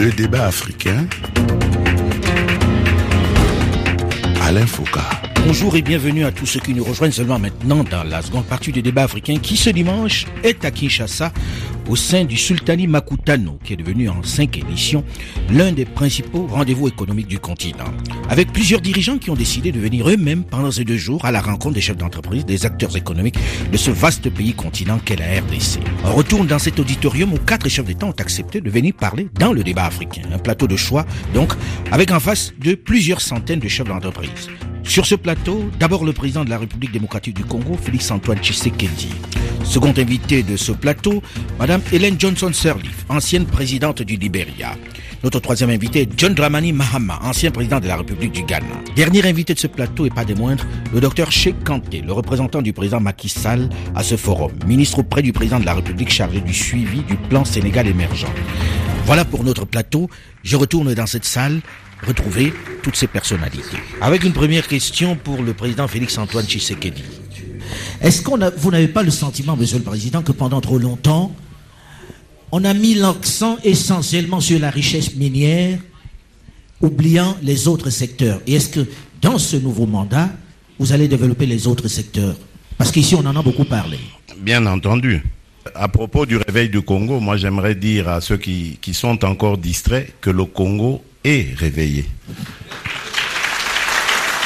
Le 0.00 0.10
débat 0.12 0.46
africain. 0.46 1.06
Alain 4.40 4.64
Foucault. 4.64 4.98
Bonjour 5.44 5.76
et 5.76 5.82
bienvenue 5.82 6.24
à 6.24 6.32
tous 6.32 6.46
ceux 6.46 6.60
qui 6.60 6.72
nous 6.72 6.84
rejoignent 6.84 7.12
seulement 7.12 7.38
maintenant 7.38 7.84
dans 7.84 8.02
la 8.04 8.22
seconde 8.22 8.46
partie 8.46 8.72
du 8.72 8.80
débat 8.80 9.02
africain 9.02 9.36
qui 9.36 9.58
ce 9.58 9.68
dimanche 9.68 10.24
est 10.42 10.64
à 10.64 10.70
Kinshasa 10.70 11.34
au 11.90 11.96
sein 11.96 12.24
du 12.24 12.36
Sultani 12.36 12.86
Makutano, 12.86 13.58
qui 13.64 13.72
est 13.72 13.76
devenu 13.76 14.08
en 14.08 14.22
cinq 14.22 14.58
éditions 14.58 15.04
l'un 15.50 15.72
des 15.72 15.84
principaux 15.84 16.46
rendez-vous 16.46 16.86
économiques 16.86 17.26
du 17.26 17.40
continent. 17.40 17.92
Avec 18.28 18.52
plusieurs 18.52 18.80
dirigeants 18.80 19.18
qui 19.18 19.28
ont 19.28 19.34
décidé 19.34 19.72
de 19.72 19.80
venir 19.80 20.08
eux-mêmes 20.08 20.44
pendant 20.44 20.70
ces 20.70 20.84
deux 20.84 20.96
jours 20.96 21.24
à 21.24 21.32
la 21.32 21.40
rencontre 21.40 21.74
des 21.74 21.80
chefs 21.80 21.96
d'entreprise, 21.96 22.46
des 22.46 22.64
acteurs 22.64 22.96
économiques 22.96 23.38
de 23.72 23.76
ce 23.76 23.90
vaste 23.90 24.30
pays 24.30 24.54
continent 24.54 25.00
qu'est 25.04 25.16
la 25.16 25.40
RDC. 25.40 25.80
On 26.04 26.14
retourne 26.14 26.46
dans 26.46 26.60
cet 26.60 26.78
auditorium 26.78 27.32
où 27.32 27.38
quatre 27.38 27.68
chefs 27.68 27.86
d'État 27.86 28.06
ont 28.06 28.12
accepté 28.12 28.60
de 28.60 28.70
venir 28.70 28.94
parler 28.94 29.28
dans 29.34 29.52
le 29.52 29.64
débat 29.64 29.86
africain. 29.86 30.22
Un 30.32 30.38
plateau 30.38 30.68
de 30.68 30.76
choix, 30.76 31.04
donc, 31.34 31.52
avec 31.90 32.12
en 32.12 32.20
face 32.20 32.52
de 32.60 32.74
plusieurs 32.76 33.20
centaines 33.20 33.58
de 33.58 33.68
chefs 33.68 33.88
d'entreprise. 33.88 34.48
Sur 34.90 35.06
ce 35.06 35.14
plateau, 35.14 35.70
d'abord 35.78 36.04
le 36.04 36.12
président 36.12 36.44
de 36.44 36.50
la 36.50 36.58
République 36.58 36.90
démocratique 36.90 37.36
du 37.36 37.44
Congo, 37.44 37.78
Félix 37.80 38.10
Antoine 38.10 38.38
Tshisekedi. 38.38 39.10
Second 39.62 39.94
invité 39.96 40.42
de 40.42 40.56
ce 40.56 40.72
plateau, 40.72 41.22
Madame 41.60 41.80
Hélène 41.92 42.16
Johnson 42.18 42.52
Sirleaf, 42.52 43.04
ancienne 43.08 43.46
présidente 43.46 44.02
du 44.02 44.16
Libéria. 44.16 44.74
Notre 45.22 45.38
troisième 45.38 45.70
invité 45.70 46.08
John 46.16 46.34
Dramani 46.34 46.72
Mahama, 46.72 47.20
ancien 47.22 47.52
président 47.52 47.78
de 47.78 47.86
la 47.86 47.98
République 47.98 48.32
du 48.32 48.42
Ghana. 48.42 48.66
Dernier 48.96 49.24
invité 49.28 49.54
de 49.54 49.60
ce 49.60 49.68
plateau 49.68 50.06
et 50.06 50.10
pas 50.10 50.24
des 50.24 50.34
moindres, 50.34 50.66
le 50.92 51.00
docteur 51.00 51.30
Sheikh 51.30 51.62
Kanté, 51.62 52.00
le 52.00 52.12
représentant 52.12 52.60
du 52.60 52.72
président 52.72 52.98
Macky 52.98 53.28
Sall 53.28 53.68
à 53.94 54.02
ce 54.02 54.16
forum, 54.16 54.50
ministre 54.66 54.98
auprès 54.98 55.22
du 55.22 55.32
président 55.32 55.60
de 55.60 55.66
la 55.66 55.74
République 55.74 56.10
chargé 56.10 56.40
du 56.40 56.52
suivi 56.52 57.02
du 57.02 57.14
plan 57.14 57.44
Sénégal 57.44 57.86
émergent. 57.86 58.26
Voilà 59.06 59.24
pour 59.24 59.44
notre 59.44 59.64
plateau. 59.66 60.08
Je 60.42 60.56
retourne 60.56 60.94
dans 60.94 61.06
cette 61.06 61.24
salle 61.24 61.60
retrouver 62.06 62.52
toutes 62.82 62.96
ces 62.96 63.06
personnalités. 63.06 63.78
Avec 64.00 64.24
une 64.24 64.32
première 64.32 64.66
question 64.66 65.16
pour 65.16 65.42
le 65.42 65.54
président 65.54 65.86
Félix-Antoine 65.88 66.46
Tshisekedi. 66.46 67.02
Est-ce 68.00 68.22
qu'on 68.22 68.40
a, 68.40 68.50
vous 68.50 68.70
n'avez 68.70 68.88
pas 68.88 69.02
le 69.02 69.10
sentiment, 69.10 69.56
Monsieur 69.56 69.78
le 69.78 69.84
Président, 69.84 70.22
que 70.22 70.32
pendant 70.32 70.60
trop 70.60 70.78
longtemps, 70.78 71.34
on 72.52 72.64
a 72.64 72.74
mis 72.74 72.94
l'accent 72.94 73.58
essentiellement 73.62 74.40
sur 74.40 74.58
la 74.58 74.70
richesse 74.70 75.14
minière, 75.14 75.78
oubliant 76.80 77.36
les 77.42 77.68
autres 77.68 77.90
secteurs? 77.90 78.40
Et 78.46 78.54
est-ce 78.54 78.70
que 78.70 78.86
dans 79.20 79.38
ce 79.38 79.56
nouveau 79.56 79.86
mandat, 79.86 80.30
vous 80.78 80.92
allez 80.92 81.08
développer 81.08 81.46
les 81.46 81.66
autres 81.66 81.88
secteurs? 81.88 82.36
Parce 82.78 82.90
qu'ici, 82.90 83.14
on 83.14 83.26
en 83.26 83.36
a 83.36 83.42
beaucoup 83.42 83.64
parlé. 83.64 83.98
Bien 84.38 84.64
entendu. 84.66 85.22
À 85.74 85.88
propos 85.88 86.24
du 86.24 86.38
réveil 86.38 86.70
du 86.70 86.80
Congo, 86.80 87.20
moi 87.20 87.36
j'aimerais 87.36 87.74
dire 87.74 88.08
à 88.08 88.22
ceux 88.22 88.38
qui, 88.38 88.78
qui 88.80 88.94
sont 88.94 89.22
encore 89.26 89.58
distraits 89.58 90.14
que 90.22 90.30
le 90.30 90.46
Congo 90.46 91.04
est 91.24 91.54
réveillé. 91.56 92.04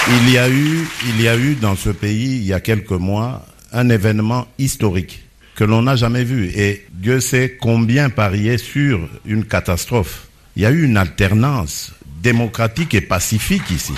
Il 0.09 0.31
y 0.31 0.39
a 0.39 0.49
eu, 0.49 0.87
il 1.09 1.21
y 1.23 1.29
a 1.29 1.37
eu 1.37 1.55
dans 1.55 1.77
ce 1.77 1.91
pays, 1.91 2.37
il 2.37 2.45
y 2.45 2.53
a 2.53 2.61
quelques 2.61 2.91
mois, 2.91 3.47
un 3.73 3.89
événement 3.89 4.47
historique 4.59 5.25
que 5.55 5.65
l'on 5.65 5.83
n'a 5.83 5.97
jamais 5.97 6.25
vu. 6.25 6.51
Et 6.55 6.87
Dieu 6.93 7.21
sait 7.21 7.57
combien 7.61 8.11
pariait 8.11 8.59
sur 8.59 9.01
une 9.25 9.45
catastrophe. 9.45 10.29
Il 10.57 10.63
y 10.63 10.67
a 10.67 10.71
eu 10.71 10.85
une 10.85 10.97
alternance 10.97 11.93
démocratique 12.23 12.95
et 12.95 13.01
pacifique 13.01 13.71
ici. 13.71 13.95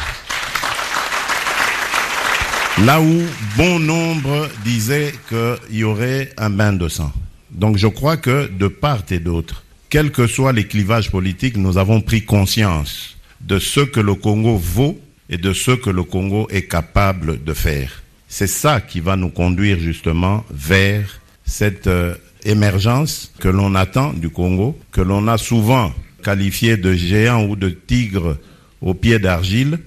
Là 2.85 3.01
où 3.01 3.23
bon 3.57 3.79
nombre 3.79 4.49
disaient 4.65 5.15
qu'il 5.29 5.79
y 5.79 5.85
aurait 5.85 6.33
un 6.37 6.51
bain 6.51 6.73
de 6.73 6.89
sang. 6.89 7.13
Donc 7.51 7.79
je 7.79 7.87
crois 7.87 8.17
que 8.17 8.49
de 8.49 8.69
part 8.69 9.03
et 9.11 9.19
d'autre, 9.19 9.65
quels 9.97 10.13
que 10.13 10.27
soient 10.27 10.53
les 10.53 10.67
clivages 10.67 11.11
politiques, 11.11 11.57
nous 11.57 11.79
avons 11.79 12.03
pris 12.03 12.23
conscience 12.23 13.17
de 13.41 13.59
ce 13.59 13.81
que 13.81 13.99
le 13.99 14.15
Congo 14.15 14.59
vaut 14.59 15.01
et 15.31 15.39
de 15.39 15.55
ce 15.55 15.71
que 15.71 15.89
le 15.89 16.03
Congo 16.03 16.47
est 16.51 16.69
capable 16.69 17.43
de 17.43 17.55
faire. 17.55 18.03
C'est 18.29 18.47
ça 18.47 18.83
qui 18.83 19.01
va 19.01 19.17
nous 19.17 19.31
conduire 19.31 19.79
justement 19.81 20.45
vers 20.51 21.23
cette 21.47 21.87
euh, 21.87 22.15
émergence 22.45 23.33
que 23.41 23.49
l'on 23.49 23.75
attend 23.75 24.13
du 24.13 24.29
Congo, 24.29 24.79
que 24.93 25.01
l'on 25.01 25.29
a 25.29 25.39
souvent 25.39 25.95
qualifié 26.23 26.77
de 26.77 26.93
géant 26.93 27.47
ou 27.47 27.57
de 27.57 27.71
tigre 27.71 28.37
au 28.83 28.93
pied 28.93 29.19
d'argile, 29.19 29.79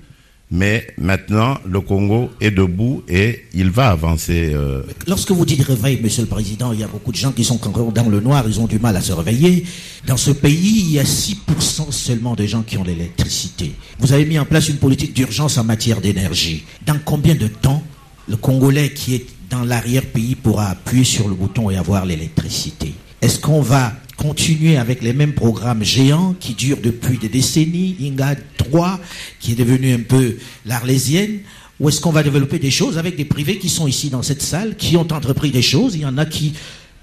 mais 0.52 0.88
maintenant, 0.98 1.58
le 1.66 1.80
Congo 1.80 2.32
est 2.42 2.50
debout 2.50 3.04
et 3.08 3.46
il 3.54 3.70
va 3.70 3.90
avancer. 3.90 4.52
Euh. 4.54 4.82
Lorsque 5.08 5.32
vous 5.32 5.46
dites 5.46 5.62
réveil, 5.62 6.00
Monsieur 6.02 6.24
le 6.24 6.28
Président, 6.28 6.74
il 6.74 6.80
y 6.80 6.84
a 6.84 6.88
beaucoup 6.88 7.12
de 7.12 7.18
gens 7.18 7.32
qui 7.32 7.44
sont 7.44 7.60
dans 7.94 8.10
le 8.10 8.20
noir, 8.20 8.44
ils 8.48 8.60
ont 8.60 8.66
du 8.66 8.80
mal 8.80 8.96
à 8.98 9.02
se 9.02 9.12
réveiller. 9.12 9.64
Dans 10.08 10.18
ce 10.18 10.32
pays, 10.32 10.86
il 10.88 10.92
y 10.94 11.00
a 11.00 11.04
6% 11.04 11.92
seulement 11.92 12.34
de 12.34 12.46
gens 12.48 12.64
qui 12.64 12.78
ont 12.78 12.84
l'électricité. 12.84 13.74
Vous 14.00 14.12
avez 14.12 14.26
mis 14.26 14.40
en 14.40 14.46
place 14.46 14.70
une 14.70 14.78
politique 14.78 15.14
d'urgence 15.14 15.60
en 15.60 15.64
matière 15.64 16.02
d'énergie. 16.02 16.64
Dans 16.84 16.98
combien 17.06 17.36
de 17.36 17.48
temps 17.48 17.84
le 18.28 18.36
Congolais 18.36 18.92
qui 18.92 19.16
est 19.16 19.26
dans 19.52 19.64
l'arrière-pays 19.64 20.36
pourra 20.36 20.70
appuyer 20.70 21.04
sur 21.04 21.28
le 21.28 21.36
bouton 21.36 21.70
et 21.70 21.78
avoir 21.78 22.06
l'électricité? 22.08 22.94
Est-ce 23.22 23.40
qu'on 23.40 23.62
va 23.62 23.94
continuer 24.19 24.75
avec 24.75 25.01
les 25.01 25.13
mêmes 25.13 25.34
programmes 25.34 25.82
géants 25.84 26.36
qui 26.38 26.53
durent 26.53 26.82
depuis 26.84 27.17
des 27.17 27.29
décennies, 27.29 27.95
Inga 28.01 28.36
3, 28.58 28.99
qui 29.39 29.53
est 29.53 29.55
devenu 29.55 29.93
un 29.93 30.01
peu 30.01 30.36
l'arlésienne, 30.65 31.39
ou 31.79 31.88
est-ce 31.88 32.01
qu'on 32.01 32.12
va 32.12 32.21
développer 32.21 32.60
des 32.60 32.69
choses 32.69 32.97
avec 32.97 33.15
des 33.15 33.23
privés 33.23 33.58
qui 33.58 33.69
sont 33.69 33.88
ici 33.88 34.10
dans 34.10 34.21
cette 34.21 34.41
salle, 34.41 34.75
qui 34.75 34.97
ont 34.97 35.08
entrepris 35.10 35.51
des 35.51 35.62
choses, 35.62 35.95
il 35.95 36.01
y 36.01 36.05
en 36.05 36.17
a 36.17 36.25
qui 36.25 36.53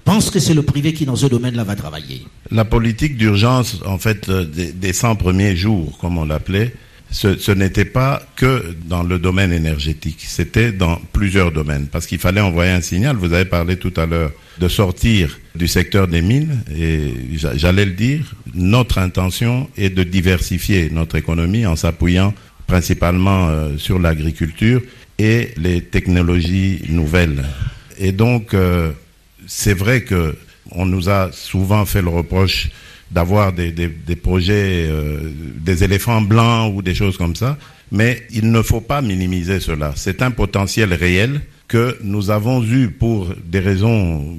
pensent 0.05 0.29
que 0.29 0.39
c'est 0.39 0.53
le 0.53 0.61
privé 0.61 0.93
qui 0.93 1.05
dans 1.07 1.15
ce 1.15 1.25
domaine-là 1.25 1.63
va 1.63 1.75
travailler. 1.75 2.21
La 2.51 2.65
politique 2.65 3.17
d'urgence, 3.17 3.77
en 3.85 3.97
fait, 3.97 4.29
euh, 4.29 4.45
des, 4.45 4.71
des 4.71 4.93
100 4.93 5.15
premiers 5.15 5.55
jours, 5.55 5.97
comme 5.99 6.19
on 6.19 6.25
l'appelait, 6.25 6.71
ce, 7.11 7.37
ce 7.37 7.51
n'était 7.51 7.85
pas 7.85 8.21
que 8.35 8.75
dans 8.85 9.03
le 9.03 9.19
domaine 9.19 9.53
énergétique, 9.53 10.23
c'était 10.27 10.71
dans 10.71 10.99
plusieurs 11.13 11.51
domaines, 11.51 11.87
parce 11.87 12.05
qu'il 12.05 12.19
fallait 12.19 12.41
envoyer 12.41 12.71
un 12.71 12.81
signal. 12.81 13.15
Vous 13.15 13.33
avez 13.33 13.45
parlé 13.45 13.77
tout 13.77 13.93
à 13.95 14.05
l'heure 14.05 14.31
de 14.59 14.67
sortir 14.67 15.39
du 15.55 15.67
secteur 15.67 16.07
des 16.07 16.21
mines, 16.21 16.61
et 16.75 17.13
j'allais 17.33 17.85
le 17.85 17.91
dire, 17.93 18.33
notre 18.53 18.97
intention 18.97 19.69
est 19.77 19.89
de 19.89 20.03
diversifier 20.03 20.89
notre 20.91 21.15
économie 21.15 21.65
en 21.65 21.75
s'appuyant 21.75 22.33
principalement 22.67 23.47
euh, 23.47 23.77
sur 23.77 23.97
l'agriculture 23.97 24.81
et 25.17 25.53
les 25.57 25.81
technologies 25.81 26.81
nouvelles. 26.89 27.45
Et 27.97 28.11
donc, 28.11 28.53
euh, 28.53 28.91
c'est 29.47 29.73
vrai 29.73 30.03
que 30.03 30.35
on 30.71 30.85
nous 30.85 31.09
a 31.09 31.31
souvent 31.31 31.85
fait 31.85 32.01
le 32.01 32.09
reproche 32.09 32.69
d'avoir 33.11 33.53
des, 33.53 33.71
des, 33.71 33.87
des, 33.87 34.15
projets, 34.15 34.87
euh, 34.89 35.31
des 35.59 35.83
éléphants 35.83 36.21
blancs 36.21 36.73
ou 36.75 36.81
des 36.81 36.95
choses 36.95 37.17
comme 37.17 37.35
ça, 37.35 37.57
mais 37.91 38.23
il 38.31 38.51
ne 38.51 38.61
faut 38.61 38.81
pas 38.81 39.01
minimiser 39.01 39.59
cela. 39.59 39.93
C'est 39.95 40.21
un 40.21 40.31
potentiel 40.31 40.93
réel 40.93 41.41
que 41.67 41.97
nous 42.03 42.29
avons 42.29 42.63
eu 42.63 42.89
pour 42.89 43.29
des 43.45 43.59
raisons 43.59 44.37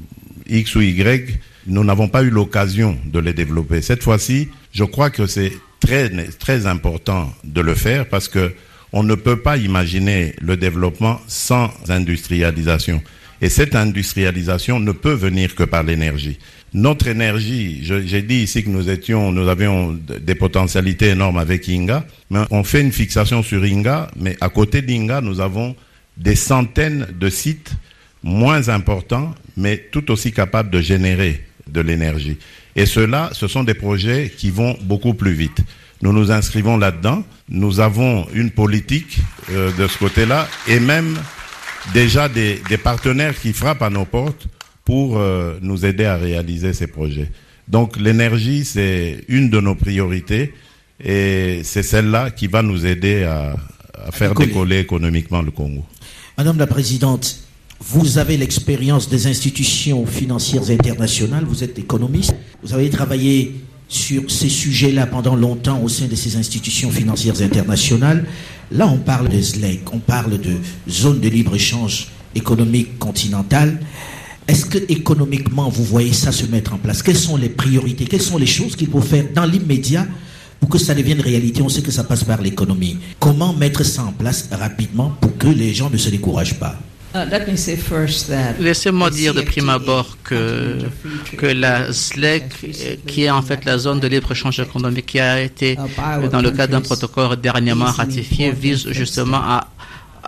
X 0.48 0.74
ou 0.76 0.80
Y, 0.80 1.38
nous 1.66 1.84
n'avons 1.84 2.08
pas 2.08 2.22
eu 2.22 2.30
l'occasion 2.30 2.96
de 3.04 3.18
les 3.18 3.32
développer. 3.34 3.82
Cette 3.82 4.02
fois-ci, 4.02 4.48
je 4.72 4.84
crois 4.84 5.10
que 5.10 5.26
c'est 5.26 5.52
très, 5.80 6.08
très 6.38 6.66
important 6.66 7.32
de 7.44 7.60
le 7.60 7.74
faire 7.74 8.08
parce 8.08 8.28
que 8.28 8.54
on 8.92 9.02
ne 9.02 9.14
peut 9.14 9.40
pas 9.40 9.58
imaginer 9.58 10.34
le 10.40 10.56
développement 10.56 11.20
sans 11.26 11.70
industrialisation. 11.90 13.02
Et 13.42 13.50
cette 13.50 13.76
industrialisation 13.76 14.80
ne 14.80 14.92
peut 14.92 15.12
venir 15.12 15.54
que 15.54 15.62
par 15.62 15.82
l'énergie. 15.82 16.38
Notre 16.74 17.08
énergie, 17.08 17.80
j'ai 17.82 18.22
dit 18.22 18.36
ici 18.42 18.62
que 18.62 18.68
nous 18.68 18.90
étions, 18.90 19.32
nous 19.32 19.48
avions 19.48 19.92
des 20.20 20.34
potentialités 20.34 21.08
énormes 21.08 21.38
avec 21.38 21.68
Inga, 21.68 22.04
mais 22.30 22.40
on 22.50 22.62
fait 22.62 22.82
une 22.82 22.92
fixation 22.92 23.42
sur 23.42 23.62
Inga, 23.64 24.10
mais 24.16 24.36
à 24.40 24.50
côté 24.50 24.82
d'Inga, 24.82 25.22
nous 25.22 25.40
avons 25.40 25.74
des 26.18 26.34
centaines 26.34 27.06
de 27.18 27.30
sites 27.30 27.72
moins 28.22 28.68
importants, 28.68 29.34
mais 29.56 29.78
tout 29.90 30.10
aussi 30.10 30.32
capables 30.32 30.70
de 30.70 30.80
générer 30.80 31.44
de 31.68 31.80
l'énergie. 31.80 32.36
Et 32.76 32.84
cela, 32.86 33.30
ce 33.32 33.48
sont 33.48 33.64
des 33.64 33.74
projets 33.74 34.30
qui 34.36 34.50
vont 34.50 34.76
beaucoup 34.82 35.14
plus 35.14 35.32
vite. 35.32 35.60
Nous 36.02 36.12
nous 36.12 36.30
inscrivons 36.30 36.76
là-dedans. 36.76 37.24
Nous 37.48 37.80
avons 37.80 38.26
une 38.34 38.50
politique 38.50 39.18
euh, 39.50 39.72
de 39.76 39.86
ce 39.88 39.98
côté-là 39.98 40.48
et 40.68 40.78
même 40.80 41.16
déjà 41.92 42.28
des, 42.28 42.60
des, 42.68 42.76
partenaires 42.76 43.38
qui 43.38 43.52
frappent 43.52 43.82
à 43.82 43.90
nos 43.90 44.04
portes 44.04 44.46
pour 44.88 45.18
euh, 45.18 45.58
nous 45.60 45.84
aider 45.84 46.06
à 46.06 46.16
réaliser 46.16 46.72
ces 46.72 46.86
projets. 46.86 47.30
Donc 47.68 47.98
l'énergie, 47.98 48.64
c'est 48.64 49.22
une 49.28 49.50
de 49.50 49.60
nos 49.60 49.74
priorités 49.74 50.54
et 51.04 51.60
c'est 51.62 51.82
celle-là 51.82 52.30
qui 52.30 52.46
va 52.46 52.62
nous 52.62 52.86
aider 52.86 53.22
à, 53.24 53.54
à 54.06 54.10
faire 54.12 54.32
décoller 54.34 54.78
économiquement 54.78 55.42
le 55.42 55.50
Congo. 55.50 55.84
Madame 56.38 56.56
la 56.56 56.66
Présidente, 56.66 57.38
vous 57.80 58.16
avez 58.16 58.38
l'expérience 58.38 59.10
des 59.10 59.26
institutions 59.26 60.06
financières 60.06 60.70
internationales, 60.70 61.44
vous 61.46 61.62
êtes 61.62 61.78
économiste, 61.78 62.34
vous 62.62 62.72
avez 62.72 62.88
travaillé 62.88 63.56
sur 63.88 64.30
ces 64.30 64.48
sujets-là 64.48 65.06
pendant 65.06 65.36
longtemps 65.36 65.82
au 65.82 65.90
sein 65.90 66.06
de 66.06 66.14
ces 66.14 66.36
institutions 66.36 66.90
financières 66.90 67.42
internationales. 67.42 68.24
Là, 68.72 68.86
on 68.88 68.96
parle 68.96 69.28
de 69.28 69.38
SLEC, 69.38 69.80
on 69.92 69.98
parle 69.98 70.40
de 70.40 70.56
zone 70.88 71.20
de 71.20 71.28
libre-échange 71.28 72.08
économique 72.34 72.98
continentale. 72.98 73.78
Est-ce 74.48 74.64
que 74.64 74.78
économiquement, 74.88 75.68
vous 75.68 75.84
voyez 75.84 76.14
ça 76.14 76.32
se 76.32 76.46
mettre 76.46 76.72
en 76.72 76.78
place? 76.78 77.02
Quelles 77.02 77.18
sont 77.18 77.36
les 77.36 77.50
priorités? 77.50 78.06
Quelles 78.06 78.22
sont 78.22 78.38
les 78.38 78.46
choses 78.46 78.74
qu'il 78.76 78.88
faut 78.88 79.02
faire 79.02 79.24
dans 79.34 79.44
l'immédiat 79.44 80.06
pour 80.58 80.70
que 80.70 80.78
ça 80.78 80.94
devienne 80.94 81.20
réalité? 81.20 81.60
On 81.60 81.68
sait 81.68 81.82
que 81.82 81.90
ça 81.90 82.02
passe 82.02 82.24
par 82.24 82.40
l'économie. 82.40 82.96
Comment 83.20 83.52
mettre 83.52 83.84
ça 83.84 84.04
en 84.04 84.12
place 84.12 84.48
rapidement 84.50 85.10
pour 85.20 85.36
que 85.36 85.48
les 85.48 85.74
gens 85.74 85.90
ne 85.90 85.98
se 85.98 86.08
découragent 86.08 86.58
pas? 86.58 86.76
Uh, 87.14 87.24
Laissez-moi 88.60 89.10
dire 89.10 89.34
de 89.34 89.40
prime 89.40 89.70
abord 89.70 90.16
que, 90.24 90.78
que 91.38 91.46
la 91.46 91.92
SLEC, 91.92 92.44
qui 93.06 93.24
est 93.24 93.30
en 93.30 93.40
fait 93.42 93.64
la 93.64 93.78
zone 93.78 94.00
de 94.00 94.08
libre-échange 94.08 94.60
économique 94.60 95.06
qui 95.06 95.20
a 95.20 95.42
été, 95.42 95.76
dans 96.30 96.42
le 96.42 96.50
cadre 96.50 96.72
d'un 96.72 96.82
protocole 96.82 97.36
dernièrement 97.36 97.86
ratifié, 97.86 98.52
vise 98.52 98.88
justement 98.92 99.38
à 99.38 99.68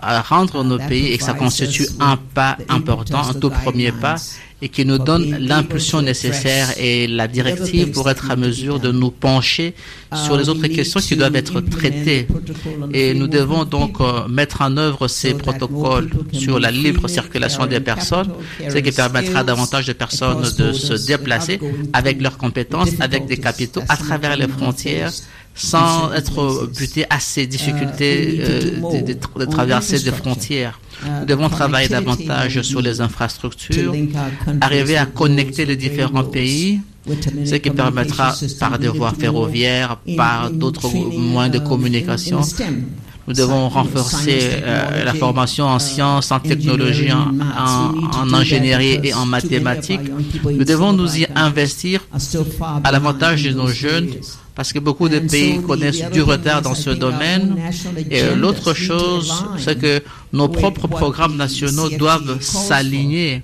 à 0.01 0.21
rendre 0.21 0.63
nos 0.63 0.79
pays 0.79 1.07
et 1.07 1.17
que 1.17 1.23
ça 1.23 1.33
constitue 1.33 1.87
un 1.99 2.17
pas 2.17 2.57
important, 2.69 3.21
un 3.29 3.33
tout 3.33 3.49
premier 3.49 3.91
pas 3.91 4.15
et 4.61 4.69
qui 4.69 4.85
nous 4.85 4.99
donne 4.99 5.37
l'impulsion 5.39 6.01
nécessaire 6.01 6.67
et 6.77 7.07
la 7.07 7.27
directive 7.27 7.91
pour 7.91 8.09
être 8.09 8.29
à 8.29 8.35
mesure 8.35 8.79
de 8.79 8.91
nous 8.91 9.09
pencher 9.09 9.73
sur 10.13 10.37
les 10.37 10.49
autres 10.49 10.67
questions 10.67 10.99
qui 10.99 11.15
doivent 11.15 11.35
être 11.35 11.61
traitées. 11.61 12.27
Et 12.93 13.13
nous 13.15 13.27
devons 13.27 13.65
donc 13.65 13.99
euh, 14.01 14.27
mettre 14.27 14.61
en 14.61 14.77
œuvre 14.77 15.07
ces 15.07 15.33
protocoles 15.33 16.09
sur 16.31 16.59
la 16.59 16.69
libre 16.69 17.07
circulation 17.07 17.65
des 17.65 17.79
personnes, 17.79 18.31
ce 18.69 18.77
qui 18.77 18.91
permettra 18.91 19.43
davantage 19.43 19.87
de 19.87 19.93
personnes 19.93 20.43
de 20.57 20.73
se 20.73 21.07
déplacer 21.07 21.59
avec 21.93 22.21
leurs 22.21 22.37
compétences, 22.37 22.89
avec 22.99 23.25
des 23.25 23.37
capitaux 23.37 23.81
à 23.89 23.97
travers 23.97 24.35
les 24.37 24.47
frontières 24.47 25.11
sans 25.61 26.11
être 26.13 26.69
buté 26.77 27.05
à 27.09 27.19
ces 27.19 27.45
difficultés 27.45 28.39
euh, 28.41 29.01
de, 29.01 29.45
traverser 29.45 29.99
des 29.99 30.11
frontières. 30.11 30.79
Nous 31.19 31.25
devons 31.25 31.49
travailler 31.49 31.87
davantage 31.87 32.61
sur 32.61 32.81
les 32.81 33.01
infrastructures, 33.01 33.93
arriver 34.59 34.97
à 34.97 35.05
connecter 35.05 35.65
les 35.65 35.75
différents 35.75 36.23
pays, 36.23 36.81
ce 37.45 37.55
qui 37.55 37.69
permettra 37.69 38.33
par 38.59 38.77
des 38.79 38.87
voies 38.87 39.13
ferroviaires, 39.17 39.97
par 40.17 40.49
d'autres 40.51 40.89
moyens 40.89 41.53
de 41.53 41.59
communication. 41.59 42.41
Nous 43.27 43.35
devons 43.35 43.69
renforcer 43.69 44.39
euh, 44.63 45.03
la 45.05 45.13
formation 45.13 45.65
en 45.65 45.77
sciences, 45.77 46.31
en 46.31 46.39
technologie, 46.39 47.11
en, 47.11 47.33
en, 48.19 48.33
ingénierie 48.33 48.99
et 49.03 49.13
en 49.13 49.27
mathématiques. 49.27 50.01
Nous 50.43 50.63
devons 50.63 50.91
nous 50.91 51.17
y 51.19 51.27
investir 51.35 52.01
à 52.83 52.91
l'avantage 52.91 53.43
de 53.43 53.51
nos 53.51 53.67
jeunes 53.67 54.09
parce 54.55 54.73
que 54.73 54.79
beaucoup 54.79 55.09
de 55.09 55.19
pays 55.19 55.61
connaissent 55.61 56.09
du 56.11 56.21
retard 56.21 56.61
dans 56.61 56.75
ce 56.75 56.89
domaine. 56.89 57.57
Et 58.09 58.23
l'autre 58.35 58.73
chose, 58.73 59.45
c'est 59.57 59.79
que 59.79 60.03
nos 60.33 60.47
propres 60.47 60.87
programmes 60.87 61.35
nationaux 61.35 61.89
doivent 61.89 62.41
s'aligner 62.41 63.43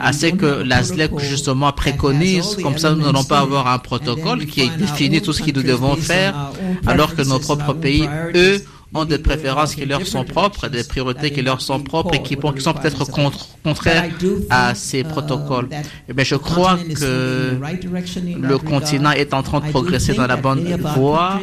à 0.00 0.12
ce 0.12 0.26
que 0.26 0.62
la 0.62 0.82
SLEC 0.82 1.18
justement 1.18 1.72
préconise. 1.72 2.56
Comme 2.62 2.78
ça, 2.78 2.94
nous 2.94 3.04
n'allons 3.04 3.24
pas 3.24 3.40
avoir 3.40 3.68
un 3.68 3.78
protocole 3.78 4.46
qui 4.46 4.68
définit 4.70 5.22
tout 5.22 5.32
ce 5.32 5.42
que 5.42 5.52
nous 5.52 5.62
devons 5.62 5.96
faire, 5.96 6.34
alors 6.86 7.14
que 7.14 7.22
nos 7.22 7.38
propres 7.38 7.74
pays, 7.74 8.08
eux, 8.34 8.62
ont 8.94 9.04
des 9.04 9.18
préférences 9.18 9.74
qui 9.74 9.84
leur 9.84 10.06
sont 10.06 10.24
propres, 10.24 10.68
des 10.68 10.84
priorités 10.84 11.30
qui 11.30 11.42
leur 11.42 11.60
sont 11.60 11.80
propres 11.80 12.14
et 12.14 12.22
qui, 12.22 12.36
qui 12.36 12.60
sont 12.60 12.72
peut-être 12.72 13.04
contraires 13.62 14.04
à 14.50 14.74
ces 14.74 15.04
protocoles. 15.04 15.68
Eh 16.08 16.12
bien, 16.14 16.24
je 16.24 16.36
crois 16.36 16.78
que 16.78 17.58
le 18.40 18.58
continent 18.58 19.10
est 19.12 19.34
en 19.34 19.42
train 19.42 19.60
de 19.60 19.70
progresser 19.70 20.14
dans 20.14 20.26
la 20.26 20.36
bonne 20.36 20.64
voie. 20.96 21.40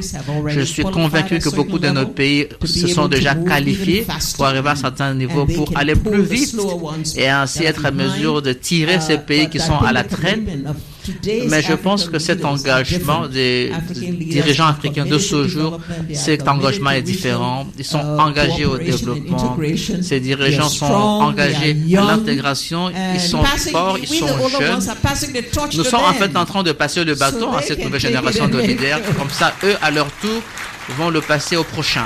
Je 0.48 0.62
suis 0.62 0.84
convaincu 0.84 1.40
que 1.40 1.50
beaucoup 1.50 1.80
de 1.80 1.90
nos 1.90 2.08
pays 2.08 2.48
se 2.64 2.88
sont 2.88 3.08
déjà 3.08 3.36
qualifiés 3.36 4.06
pour 4.36 4.46
arriver 4.46 4.70
à 4.70 4.72
un 4.72 4.76
certain 4.76 5.14
niveau 5.14 5.46
pour 5.46 5.72
aller 5.76 5.96
plus 5.96 6.24
vite 6.24 6.56
et 7.16 7.30
ainsi 7.30 7.64
être 7.64 7.86
à 7.86 7.92
mesure 7.92 8.42
de 8.42 8.54
tirer 8.54 9.00
ces 9.00 9.18
pays 9.20 9.50
qui 9.50 9.60
sont 9.60 9.78
à 9.78 9.92
la 9.94 10.04
traîne 10.04 10.74
mais 11.50 11.62
je 11.62 11.74
pense 11.74 12.10
que 12.10 12.20
cet 12.20 12.46
engagement 12.46 13.28
des 13.28 13.72
dirigeants 14.30 14.68
africains 14.68 15.06
de 15.06 15.18
ce 15.18 15.48
jour, 15.48 15.80
cet 16.14 16.48
engagement 16.48 16.92
est 16.92 17.02
différent. 17.02 17.68
Ils 17.78 17.86
sont 17.86 18.00
uh, 18.00 18.20
engagés 18.22 18.66
au 18.66 18.78
développement. 18.78 19.58
Ces 20.02 20.20
dirigeants 20.20 20.70
sont 20.70 20.86
engagés 20.86 21.76
à 21.98 22.02
l'intégration. 22.02 22.92
Ils 23.14 23.20
sont 23.22 23.44
forts, 23.44 23.98
ils 24.02 24.08
sont 24.08 24.28
jeunes. 24.60 24.80
Nous 25.76 25.84
sommes 25.84 26.02
en 26.02 26.14
fait 26.14 26.36
en 26.36 26.46
train 26.46 26.64
de 26.64 26.72
passer 26.72 27.04
le 27.04 27.16
bâton 27.16 27.54
à 27.54 27.62
cette 27.62 27.84
nouvelle 27.84 28.02
génération 28.02 28.48
de 28.48 28.60
leaders. 28.60 29.02
Comme 29.18 29.30
ça, 29.30 29.54
eux, 29.64 29.76
à 29.82 29.92
leur 29.92 30.08
tour, 30.22 30.42
vont 30.98 31.10
le 31.10 31.22
passer 31.22 31.56
au 31.56 31.64
prochain. 31.64 32.06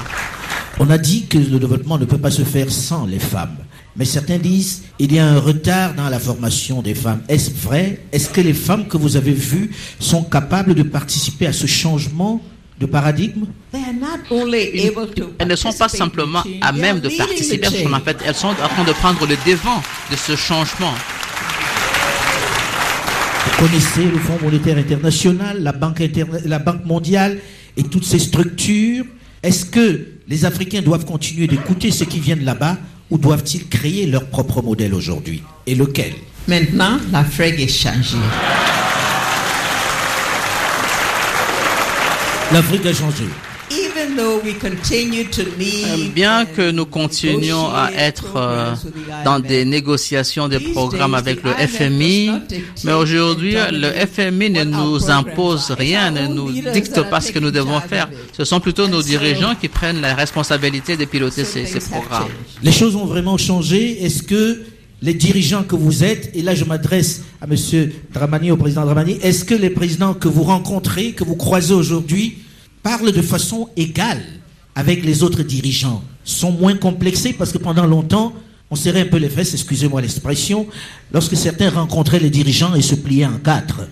On 0.80 0.90
a 0.90 0.98
dit 0.98 1.28
que 1.28 1.38
le 1.38 1.60
développement 1.60 1.98
ne 1.98 2.06
peut 2.06 2.18
pas 2.18 2.32
se 2.32 2.44
faire 2.44 2.72
sans 2.72 3.06
les 3.06 3.20
femmes. 3.20 3.58
Mais 4.00 4.06
certains 4.06 4.38
disent 4.38 4.84
il 4.98 5.14
y 5.14 5.20
a 5.20 5.28
un 5.28 5.40
retard 5.40 5.94
dans 5.94 6.08
la 6.08 6.20
formation 6.20 6.82
des 6.82 6.96
femmes. 6.96 7.22
Est-ce 7.28 7.52
vrai? 7.52 8.00
Est-ce 8.14 8.30
que 8.30 8.40
les 8.40 8.54
femmes 8.54 8.88
que 8.88 8.96
vous 8.96 9.18
avez 9.18 9.34
vues 9.34 9.72
sont 10.00 10.24
capables 10.24 10.74
de 10.74 10.84
participer 10.84 11.48
à 11.48 11.52
ce 11.52 11.68
changement 11.68 12.42
de 12.80 12.86
paradigme? 12.86 13.48
Elles 13.74 15.48
ne 15.50 15.56
sont 15.58 15.74
pas 15.74 15.90
simplement 15.90 16.44
à 16.62 16.72
même 16.72 17.02
de 17.02 17.10
participer, 17.10 17.68
en 17.94 18.00
fait, 18.00 18.18
elles 18.26 18.36
sont 18.36 18.48
en 18.48 18.54
train 18.54 18.86
de 18.86 18.94
prendre 18.94 19.28
le 19.28 19.36
devant 19.46 19.84
de 20.10 20.16
ce 20.16 20.38
changement. 20.38 20.94
Vous 23.46 23.68
connaissez 23.68 24.06
le 24.06 24.18
Fonds 24.18 24.40
monétaire 24.42 24.78
international, 24.78 25.62
la 25.62 25.74
Banque, 25.74 26.02
la 26.46 26.60
Banque 26.60 26.86
mondiale 26.86 27.40
et 27.76 27.84
toutes 27.84 28.06
ces 28.06 28.20
structures. 28.20 29.04
Est-ce 29.44 29.66
que 29.66 30.08
les 30.26 30.46
Africains 30.46 30.82
doivent 30.82 31.06
continuer 31.06 31.48
d'écouter 31.48 31.92
ceux 31.92 32.06
qui 32.06 32.22
viennent 32.22 32.46
là-bas 32.46 32.78
ou 33.10 33.18
doivent-ils 33.18 33.68
créer 33.68 34.06
leur 34.06 34.26
propre 34.28 34.62
modèle 34.62 34.94
aujourd'hui? 34.94 35.44
Et 35.66 35.76
lequel? 35.76 36.14
Maintenant, 36.48 36.98
l'Afrique 37.12 37.60
est 37.60 37.68
changée. 37.68 38.18
L'Afrique 42.52 42.86
a 42.86 42.94
changé. 42.94 43.26
Euh, 44.18 45.96
bien 46.14 46.46
que 46.46 46.72
nous 46.72 46.86
continuions 46.86 47.68
à 47.74 47.92
être 47.96 48.34
euh, 48.36 48.74
dans 49.26 49.40
des 49.40 49.66
négociations, 49.66 50.48
des 50.48 50.60
programmes 50.60 51.14
avec 51.16 51.44
le 51.44 51.52
FMI, 51.52 52.32
mais 52.84 52.94
aujourd'hui, 52.94 53.56
le 53.72 53.90
FMI 53.92 54.50
ne 54.50 54.64
nous 54.64 55.10
impose 55.10 55.72
rien, 55.72 56.12
ne 56.12 56.28
nous 56.28 56.52
dicte 56.52 57.02
pas 57.10 57.22
ce 57.22 57.32
que 57.32 57.40
nous 57.40 57.52
devons 57.52 57.80
faire. 57.82 58.10
Ce 58.38 58.46
sont 58.46 58.60
plutôt 58.60 58.88
nos 58.88 59.02
dirigeants 59.02 59.56
qui 59.56 59.68
prennent 59.68 60.02
la 60.02 60.16
responsabilité 60.16 60.98
de 60.98 61.06
piloter 61.06 61.44
ces, 61.44 61.66
ces 61.66 61.80
programmes. 61.80 62.30
Les 62.64 62.72
choses 62.72 62.96
ont 62.96 63.06
vraiment 63.06 63.38
changé. 63.38 64.04
Est-ce 64.04 64.24
que 64.24 64.62
les 65.02 65.14
dirigeants 65.14 65.64
que 65.64 65.76
vous 65.76 66.04
êtes, 66.04 66.32
et 66.36 66.42
là 66.42 66.56
je 66.56 66.66
m'adresse 66.66 67.24
à 67.42 67.46
M. 67.46 67.92
Dramani, 68.14 68.52
au 68.52 68.58
président 68.58 68.86
Dramani, 68.86 69.18
est-ce 69.22 69.46
que 69.46 69.56
les 69.56 69.70
présidents 69.70 70.14
que 70.14 70.28
vous 70.28 70.44
rencontrez, 70.44 71.12
que 71.14 71.24
vous 71.24 71.36
croisez 71.36 71.74
aujourd'hui, 71.74 72.38
parlent 72.84 73.12
de 73.12 73.22
façon 73.22 73.70
égale 73.76 74.22
avec 74.76 75.04
les 75.04 75.24
autres 75.24 75.44
dirigeants, 75.44 76.04
sont 76.24 76.52
moins 76.52 76.76
complexés 76.76 77.34
parce 77.34 77.52
que 77.52 77.58
pendant 77.58 77.86
longtemps, 77.86 78.34
on 78.72 78.76
serrait 78.76 79.02
un 79.02 79.06
peu 79.06 79.18
les 79.18 79.30
fesses, 79.30 79.54
excusez-moi 79.54 80.00
l'expression, 80.02 80.68
lorsque 81.12 81.36
certains 81.36 81.72
rencontraient 81.72 82.20
les 82.20 82.30
dirigeants 82.30 82.76
et 82.76 82.82
se 82.84 82.94
pliaient 82.96 83.26
en 83.26 83.40
quatre. 83.40 83.88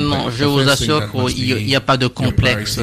non, 0.00 0.30
je 0.30 0.44
vous 0.44 0.60
assure 0.68 1.10
qu'il 1.32 1.64
n'y 1.64 1.74
a 1.74 1.80
pas 1.80 1.96
de 1.96 2.06
complexe. 2.08 2.78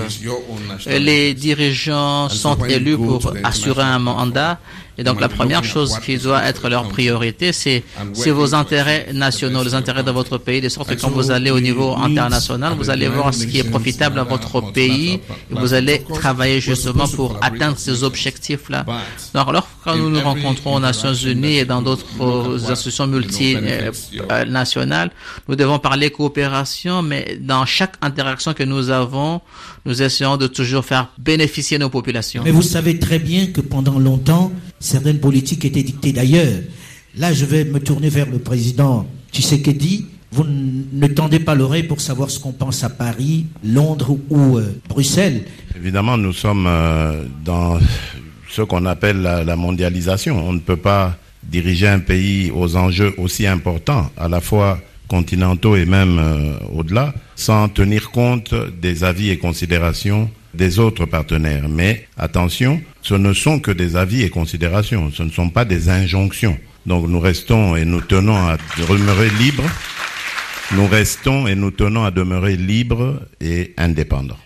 Les 0.87 1.33
dirigeants 1.35 2.29
sont 2.29 2.57
élus 2.65 2.97
pour 2.97 3.31
assurer 3.43 3.83
un 3.83 3.99
mandat 3.99 4.59
et 4.97 5.03
donc 5.03 5.21
la 5.21 5.29
première 5.29 5.63
chose 5.63 5.97
qui 6.03 6.17
doit 6.17 6.43
être 6.43 6.69
leur 6.69 6.87
priorité, 6.89 7.51
c'est 7.53 7.83
vos 8.31 8.53
intérêts 8.55 9.07
nationaux, 9.13 9.63
les 9.63 9.73
intérêts 9.73 10.03
de 10.03 10.11
votre 10.11 10.37
pays, 10.37 10.61
de 10.61 10.69
sorte 10.69 10.89
que 10.89 10.99
quand 10.99 11.09
vous 11.11 11.31
allez 11.31 11.51
au 11.51 11.59
niveau 11.59 11.95
international, 11.95 12.73
vous 12.77 12.89
allez 12.89 13.07
voir 13.07 13.33
ce 13.33 13.45
qui 13.45 13.59
est 13.59 13.63
profitable 13.69 14.19
à 14.19 14.23
votre 14.23 14.61
pays 14.71 15.13
et 15.51 15.53
vous 15.53 15.73
allez 15.73 16.03
travailler 16.13 16.59
justement 16.59 17.07
pour 17.07 17.37
atteindre 17.41 17.77
ces 17.77 18.03
objectifs-là. 18.03 18.85
Quand 19.87 19.95
nous 19.95 20.09
nous 20.09 20.19
rencontrons 20.19 20.75
aux 20.75 20.79
Nations 20.81 21.13
Unies 21.13 21.59
et 21.59 21.65
dans 21.65 21.81
d'autres 21.81 22.05
institutions 22.69 23.07
multinationales, 23.07 25.11
nous 25.47 25.55
devons 25.55 25.79
parler 25.79 26.11
coopération, 26.11 27.01
mais 27.01 27.37
dans 27.39 27.65
chaque 27.65 27.93
interaction 28.01 28.53
que 28.53 28.63
nous 28.63 28.89
avons, 28.89 29.39
nous 29.85 30.01
essayons 30.01 30.35
de 30.35 30.47
toujours 30.47 30.83
faire 30.83 31.07
bénéficier 31.17 31.79
nos 31.79 31.87
populations. 31.89 32.41
Mais 32.43 32.51
vous 32.51 32.61
savez 32.61 32.99
très 32.99 33.19
bien 33.19 33.47
que 33.47 33.61
pendant 33.61 33.97
longtemps, 33.97 34.51
certaines 34.81 35.19
politiques 35.19 35.63
étaient 35.63 35.83
dictées 35.83 36.11
d'ailleurs. 36.11 36.59
Là, 37.17 37.31
je 37.31 37.45
vais 37.45 37.63
me 37.63 37.79
tourner 37.79 38.09
vers 38.09 38.29
le 38.29 38.39
président 38.39 39.07
Tshisekedi. 39.31 40.07
Vous 40.33 40.43
ne 40.45 41.07
tendez 41.07 41.39
pas 41.39 41.55
l'oreille 41.55 41.83
pour 41.83 42.01
savoir 42.01 42.29
ce 42.29 42.41
qu'on 42.41 42.51
pense 42.51 42.83
à 42.83 42.89
Paris, 42.89 43.45
Londres 43.63 44.17
ou 44.29 44.57
euh, 44.57 44.77
Bruxelles. 44.89 45.45
Évidemment, 45.77 46.17
nous 46.17 46.33
sommes 46.33 46.67
euh, 46.67 47.23
dans 47.45 47.79
ce 48.49 48.61
qu'on 48.61 48.85
appelle 48.85 49.21
la, 49.21 49.55
mondialisation. 49.55 50.47
On 50.47 50.53
ne 50.53 50.59
peut 50.59 50.77
pas 50.77 51.15
diriger 51.43 51.87
un 51.87 51.99
pays 51.99 52.51
aux 52.53 52.75
enjeux 52.75 53.13
aussi 53.17 53.47
importants, 53.47 54.11
à 54.17 54.27
la 54.27 54.41
fois 54.41 54.79
continentaux 55.07 55.75
et 55.75 55.85
même 55.85 56.19
euh, 56.19 56.53
au-delà, 56.73 57.13
sans 57.35 57.69
tenir 57.69 58.11
compte 58.11 58.53
des 58.81 59.03
avis 59.05 59.29
et 59.29 59.37
considérations 59.37 60.29
des 60.53 60.79
autres 60.79 61.05
partenaires. 61.05 61.69
Mais 61.69 62.07
attention, 62.17 62.81
ce 63.01 63.13
ne 63.13 63.31
sont 63.33 63.59
que 63.59 63.71
des 63.71 63.95
avis 63.95 64.23
et 64.23 64.29
considérations, 64.29 65.11
ce 65.13 65.23
ne 65.23 65.29
sont 65.29 65.49
pas 65.49 65.63
des 65.63 65.89
injonctions. 65.89 66.57
Donc 66.85 67.07
nous 67.07 67.19
restons 67.19 67.75
et 67.75 67.85
nous 67.85 68.01
tenons 68.01 68.35
à 68.35 68.57
demeurer 68.77 69.29
libres. 69.39 69.69
Nous 70.73 70.87
restons 70.87 71.47
et 71.47 71.55
nous 71.55 71.71
tenons 71.71 72.03
à 72.03 72.11
demeurer 72.11 72.57
libres 72.57 73.21
et 73.39 73.73
indépendants. 73.77 74.37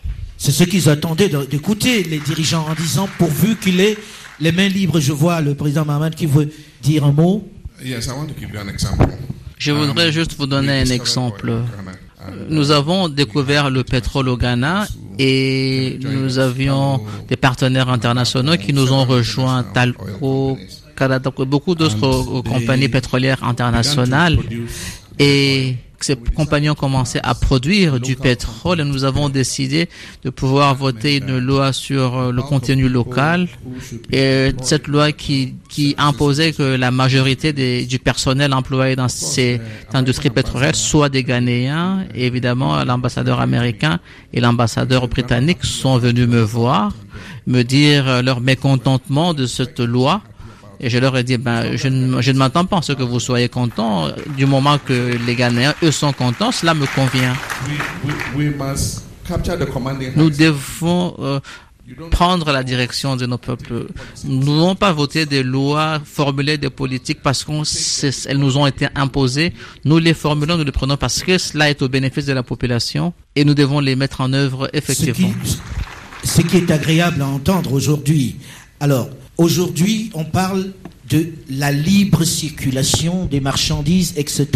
C'est 0.43 0.51
ce 0.51 0.63
qu'ils 0.63 0.89
attendaient 0.89 1.29
d'écouter 1.29 2.01
les 2.01 2.17
dirigeants 2.17 2.65
en 2.67 2.73
disant 2.73 3.07
pourvu 3.19 3.55
qu'il 3.57 3.79
ait 3.79 3.95
les 4.39 4.51
mains 4.51 4.69
libres, 4.69 4.99
je 4.99 5.13
vois 5.13 5.39
le 5.39 5.53
président 5.53 5.85
Mohamed 5.85 6.15
qui 6.15 6.25
veut 6.25 6.49
dire 6.81 7.05
un 7.05 7.11
mot. 7.11 7.47
Yes, 7.83 8.07
I 8.07 8.09
want 8.09 8.25
to 8.25 8.33
give 8.39 8.49
you 8.51 8.59
an 8.59 8.67
example. 8.67 9.05
Je 9.59 9.71
voudrais 9.71 10.07
Um, 10.07 10.11
juste 10.11 10.35
vous 10.39 10.47
donner 10.47 10.81
un 10.81 10.85
exemple. 10.85 11.53
Nous 12.49 12.71
avons 12.71 13.07
découvert 13.07 13.69
le 13.69 13.83
pétrole 13.83 14.29
au 14.29 14.37
Ghana 14.37 14.87
et 15.19 15.99
nous 16.01 16.39
avions 16.39 17.01
des 17.29 17.35
partenaires 17.35 17.89
internationaux 17.89 18.57
qui 18.57 18.73
nous 18.73 18.91
ont 18.91 19.05
rejoints, 19.05 19.61
Talco, 19.61 20.57
Canada, 20.95 21.29
beaucoup 21.45 21.75
d'autres 21.75 22.41
compagnies 22.41 22.89
pétrolières 22.89 23.43
internationales. 23.43 24.39
Et 25.19 25.75
ces 26.05 26.15
compagnies 26.15 26.69
ont 26.69 26.75
commencé 26.75 27.19
à 27.23 27.33
produire 27.35 27.99
du 27.99 28.15
pétrole 28.15 28.79
et 28.79 28.83
nous 28.83 29.03
avons 29.03 29.29
décidé 29.29 29.89
de 30.23 30.29
pouvoir 30.29 30.75
voter 30.75 31.17
une 31.17 31.37
loi 31.39 31.73
sur 31.73 32.17
euh, 32.17 32.31
le 32.31 32.41
contenu 32.41 32.89
local 32.89 33.47
et 34.11 34.51
cette 34.61 34.87
loi 34.87 35.11
qui, 35.11 35.55
qui 35.69 35.95
imposait 35.97 36.53
que 36.53 36.63
la 36.75 36.91
majorité 36.91 37.53
des, 37.53 37.85
du 37.85 37.99
personnel 37.99 38.53
employé 38.53 38.95
dans 38.95 39.07
ces 39.07 39.61
industries 39.93 40.29
pétrolières 40.29 40.75
soit 40.75 41.09
des 41.09 41.23
Ghanéens. 41.23 42.05
Et 42.15 42.25
évidemment, 42.25 42.83
l'ambassadeur 42.83 43.39
américain 43.39 43.99
et 44.33 44.41
l'ambassadeur 44.41 45.07
britannique 45.07 45.63
sont 45.63 45.97
venus 45.97 46.27
me 46.27 46.41
voir, 46.41 46.93
me 47.47 47.63
dire 47.63 48.07
euh, 48.07 48.21
leur 48.21 48.41
mécontentement 48.41 49.33
de 49.33 49.45
cette 49.45 49.79
loi. 49.79 50.21
Et 50.83 50.89
je 50.89 50.97
leur 50.97 51.15
ai 51.15 51.23
dit, 51.23 51.37
ben, 51.37 51.77
je 51.77 51.87
ne, 51.87 52.21
je 52.21 52.31
ne 52.31 52.37
m'attends 52.39 52.65
pas 52.65 52.79
à 52.79 52.81
ce 52.81 52.93
que 52.93 53.03
vous 53.03 53.19
soyez 53.19 53.49
contents. 53.49 54.07
Du 54.35 54.47
moment 54.47 54.79
que 54.79 55.15
les 55.27 55.35
Ghanéens, 55.35 55.75
eux, 55.83 55.91
sont 55.91 56.11
contents, 56.11 56.51
cela 56.51 56.73
me 56.73 56.87
convient. 56.95 57.35
we, 57.67 58.13
we, 58.35 58.47
we 58.49 58.55
must 58.57 59.03
capture 59.27 59.57
the 59.57 59.65
commanding 59.69 60.11
Nous 60.15 60.31
devons 60.31 61.13
euh, 61.19 61.39
prendre 62.09 62.51
la 62.51 62.63
direction 62.63 63.15
de 63.15 63.27
nos 63.27 63.37
peuples. 63.37 63.85
Nous 64.25 64.39
ne 64.39 64.45
devons 64.45 64.75
pas 64.75 64.91
voter 64.91 65.27
des 65.27 65.43
lois, 65.43 66.01
formuler 66.03 66.57
des 66.57 66.71
politiques 66.71 67.21
parce 67.21 67.43
qu'elles 67.45 68.37
nous 68.37 68.57
ont 68.57 68.65
été 68.65 68.87
imposées. 68.95 69.53
Nous 69.85 69.99
les 69.99 70.15
formulons, 70.15 70.57
nous 70.57 70.63
les 70.63 70.71
prenons 70.71 70.97
parce 70.97 71.21
que 71.21 71.37
cela 71.37 71.69
est 71.69 71.81
au 71.83 71.89
bénéfice 71.89 72.25
de 72.25 72.33
la 72.33 72.41
population 72.43 73.13
et 73.35 73.45
nous 73.45 73.53
devons 73.53 73.79
les 73.81 73.95
mettre 73.95 74.21
en 74.21 74.33
œuvre 74.33 74.65
Ce 74.67 74.71
qui, 74.71 74.77
effectivement. 74.77 75.33
ce 76.23 76.41
qui 76.41 76.57
est 76.57 76.71
agréable 76.71 77.21
à 77.21 77.27
entendre 77.27 77.71
aujourd'hui. 77.73 78.37
Alors, 78.79 79.09
aujourd'hui, 79.41 80.11
on 80.13 80.23
parle 80.23 80.67
de 81.09 81.27
la 81.49 81.71
libre 81.71 82.23
circulation 82.23 83.25
des 83.25 83.39
marchandises, 83.39 84.13
etc. 84.15 84.47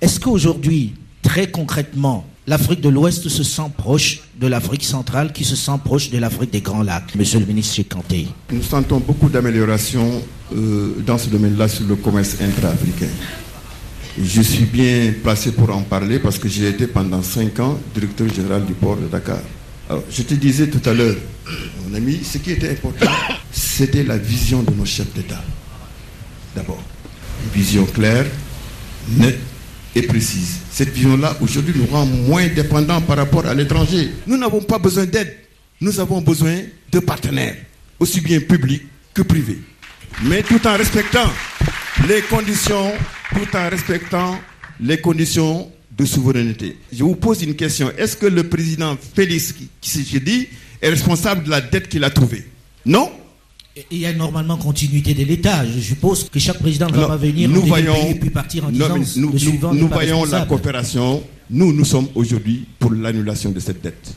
Est-ce 0.00 0.20
qu'aujourd'hui, 0.20 0.94
très 1.22 1.50
concrètement, 1.50 2.24
l'Afrique 2.46 2.80
de 2.80 2.88
l'Ouest 2.88 3.28
se 3.28 3.42
sent 3.42 3.70
proche 3.76 4.20
de 4.38 4.46
l'Afrique 4.46 4.84
centrale, 4.84 5.32
qui 5.32 5.44
se 5.44 5.56
sent 5.56 5.78
proche 5.84 6.10
de 6.10 6.18
l'Afrique 6.18 6.52
des 6.52 6.60
Grands 6.60 6.82
Lacs, 6.82 7.14
Monsieur 7.16 7.40
le 7.40 7.46
ministre 7.46 7.74
Chekanté 7.74 8.28
Nous 8.52 8.62
sentons 8.62 9.00
beaucoup 9.00 9.28
d'améliorations 9.28 10.22
euh, 10.54 10.94
dans 11.04 11.18
ce 11.18 11.28
domaine-là 11.28 11.66
sur 11.66 11.86
le 11.86 11.96
commerce 11.96 12.36
intra-africain. 12.40 13.08
Je 14.22 14.40
suis 14.42 14.64
bien 14.64 15.12
placé 15.22 15.52
pour 15.52 15.74
en 15.74 15.82
parler 15.82 16.18
parce 16.20 16.38
que 16.38 16.48
j'ai 16.48 16.68
été 16.68 16.86
pendant 16.86 17.22
cinq 17.22 17.58
ans 17.60 17.78
directeur 17.92 18.28
général 18.32 18.64
du 18.64 18.72
port 18.74 18.96
de 18.96 19.08
Dakar. 19.08 19.40
Je 20.10 20.22
te 20.22 20.34
disais 20.34 20.68
tout 20.68 20.88
à 20.88 20.94
l'heure, 20.94 21.16
ami, 21.96 22.20
ce 22.22 22.38
qui 22.38 22.52
était 22.52 22.70
important, 22.70 23.10
c'était 23.50 24.04
la 24.04 24.16
vision 24.18 24.62
de 24.62 24.72
nos 24.72 24.84
chefs 24.84 25.12
d'État. 25.14 25.42
D'abord, 26.54 26.82
une 27.44 27.50
vision 27.60 27.84
claire, 27.86 28.26
nette 29.08 29.38
et 29.94 30.02
précise. 30.02 30.58
Cette 30.70 30.90
vision-là, 30.90 31.36
aujourd'hui, 31.40 31.74
nous 31.76 31.86
rend 31.86 32.06
moins 32.06 32.46
dépendants 32.48 33.00
par 33.00 33.16
rapport 33.16 33.46
à 33.46 33.54
l'étranger. 33.54 34.10
Nous 34.26 34.36
n'avons 34.36 34.60
pas 34.60 34.78
besoin 34.78 35.06
d'aide. 35.06 35.34
Nous 35.80 35.98
avons 36.00 36.20
besoin 36.20 36.56
de 36.92 36.98
partenaires, 37.00 37.56
aussi 37.98 38.20
bien 38.20 38.40
publics 38.40 38.82
que 39.12 39.22
privés. 39.22 39.58
Mais 40.24 40.42
tout 40.42 40.64
en 40.66 40.76
respectant 40.76 41.30
les 42.08 42.22
conditions, 42.22 42.92
tout 43.34 43.56
en 43.56 43.68
respectant 43.68 44.38
les 44.80 44.98
conditions 45.00 45.70
de 45.96 46.04
souveraineté. 46.04 46.76
Je 46.92 47.02
vous 47.04 47.16
pose 47.16 47.42
une 47.42 47.54
question. 47.54 47.90
Est-ce 47.96 48.16
que 48.16 48.26
le 48.26 48.44
président 48.48 48.96
Félix, 49.14 49.54
qui, 49.80 50.04
je 50.12 50.18
dis, 50.18 50.48
est 50.86 50.90
responsable 50.90 51.44
de 51.44 51.50
la 51.50 51.60
dette 51.60 51.88
qu'il 51.88 52.04
a 52.04 52.10
trouvée 52.10 52.46
Non 52.84 53.10
Il 53.90 53.98
y 53.98 54.06
a 54.06 54.12
normalement 54.12 54.56
continuité 54.56 55.14
de 55.14 55.24
l'État. 55.24 55.64
Je 55.66 55.80
suppose 55.80 56.28
que 56.30 56.38
chaque 56.38 56.58
président 56.58 56.88
ne 56.88 56.96
va 56.96 57.16
venir 57.16 57.48
nous 57.48 57.62
voyons, 57.62 57.94
pays 57.94 58.10
et 58.12 58.14
puis 58.14 58.30
partir 58.30 58.64
en 58.66 58.70
disant 58.70 58.96
nous, 59.16 59.32
le 59.32 59.38
suivant 59.38 59.74
nous 59.74 59.88
voyons 59.88 60.24
la 60.24 60.46
coopération. 60.46 61.22
Nous, 61.48 61.72
nous 61.72 61.84
sommes 61.84 62.08
aujourd'hui 62.14 62.66
pour 62.78 62.92
l'annulation 62.92 63.50
de 63.52 63.60
cette 63.60 63.80
dette. 63.82 64.14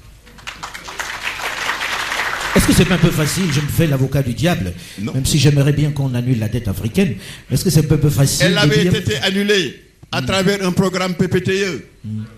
Est-ce 2.55 2.65
que 2.65 2.73
c'est 2.73 2.85
pas 2.85 2.95
un 2.95 2.97
peu 2.97 3.11
facile? 3.11 3.43
Je 3.53 3.61
me 3.61 3.67
fais 3.67 3.85
l'avocat 3.85 4.23
du 4.23 4.33
diable, 4.33 4.73
Non. 4.99 5.13
même 5.13 5.25
si 5.25 5.37
j'aimerais 5.37 5.71
bien 5.71 5.91
qu'on 5.91 6.13
annule 6.15 6.39
la 6.39 6.49
dette 6.49 6.67
africaine. 6.67 7.15
Est-ce 7.51 7.63
que 7.63 7.69
c'est 7.69 7.91
un 7.91 7.97
peu 7.97 8.09
facile 8.09 8.47
Elle 8.47 8.57
avait 8.57 8.81
dire 8.81 8.95
été 8.95 9.17
annulée 9.17 9.79
à 10.11 10.23
travers 10.23 10.65
un 10.65 10.71
programme 10.71 11.13
PPTE, 11.13 11.83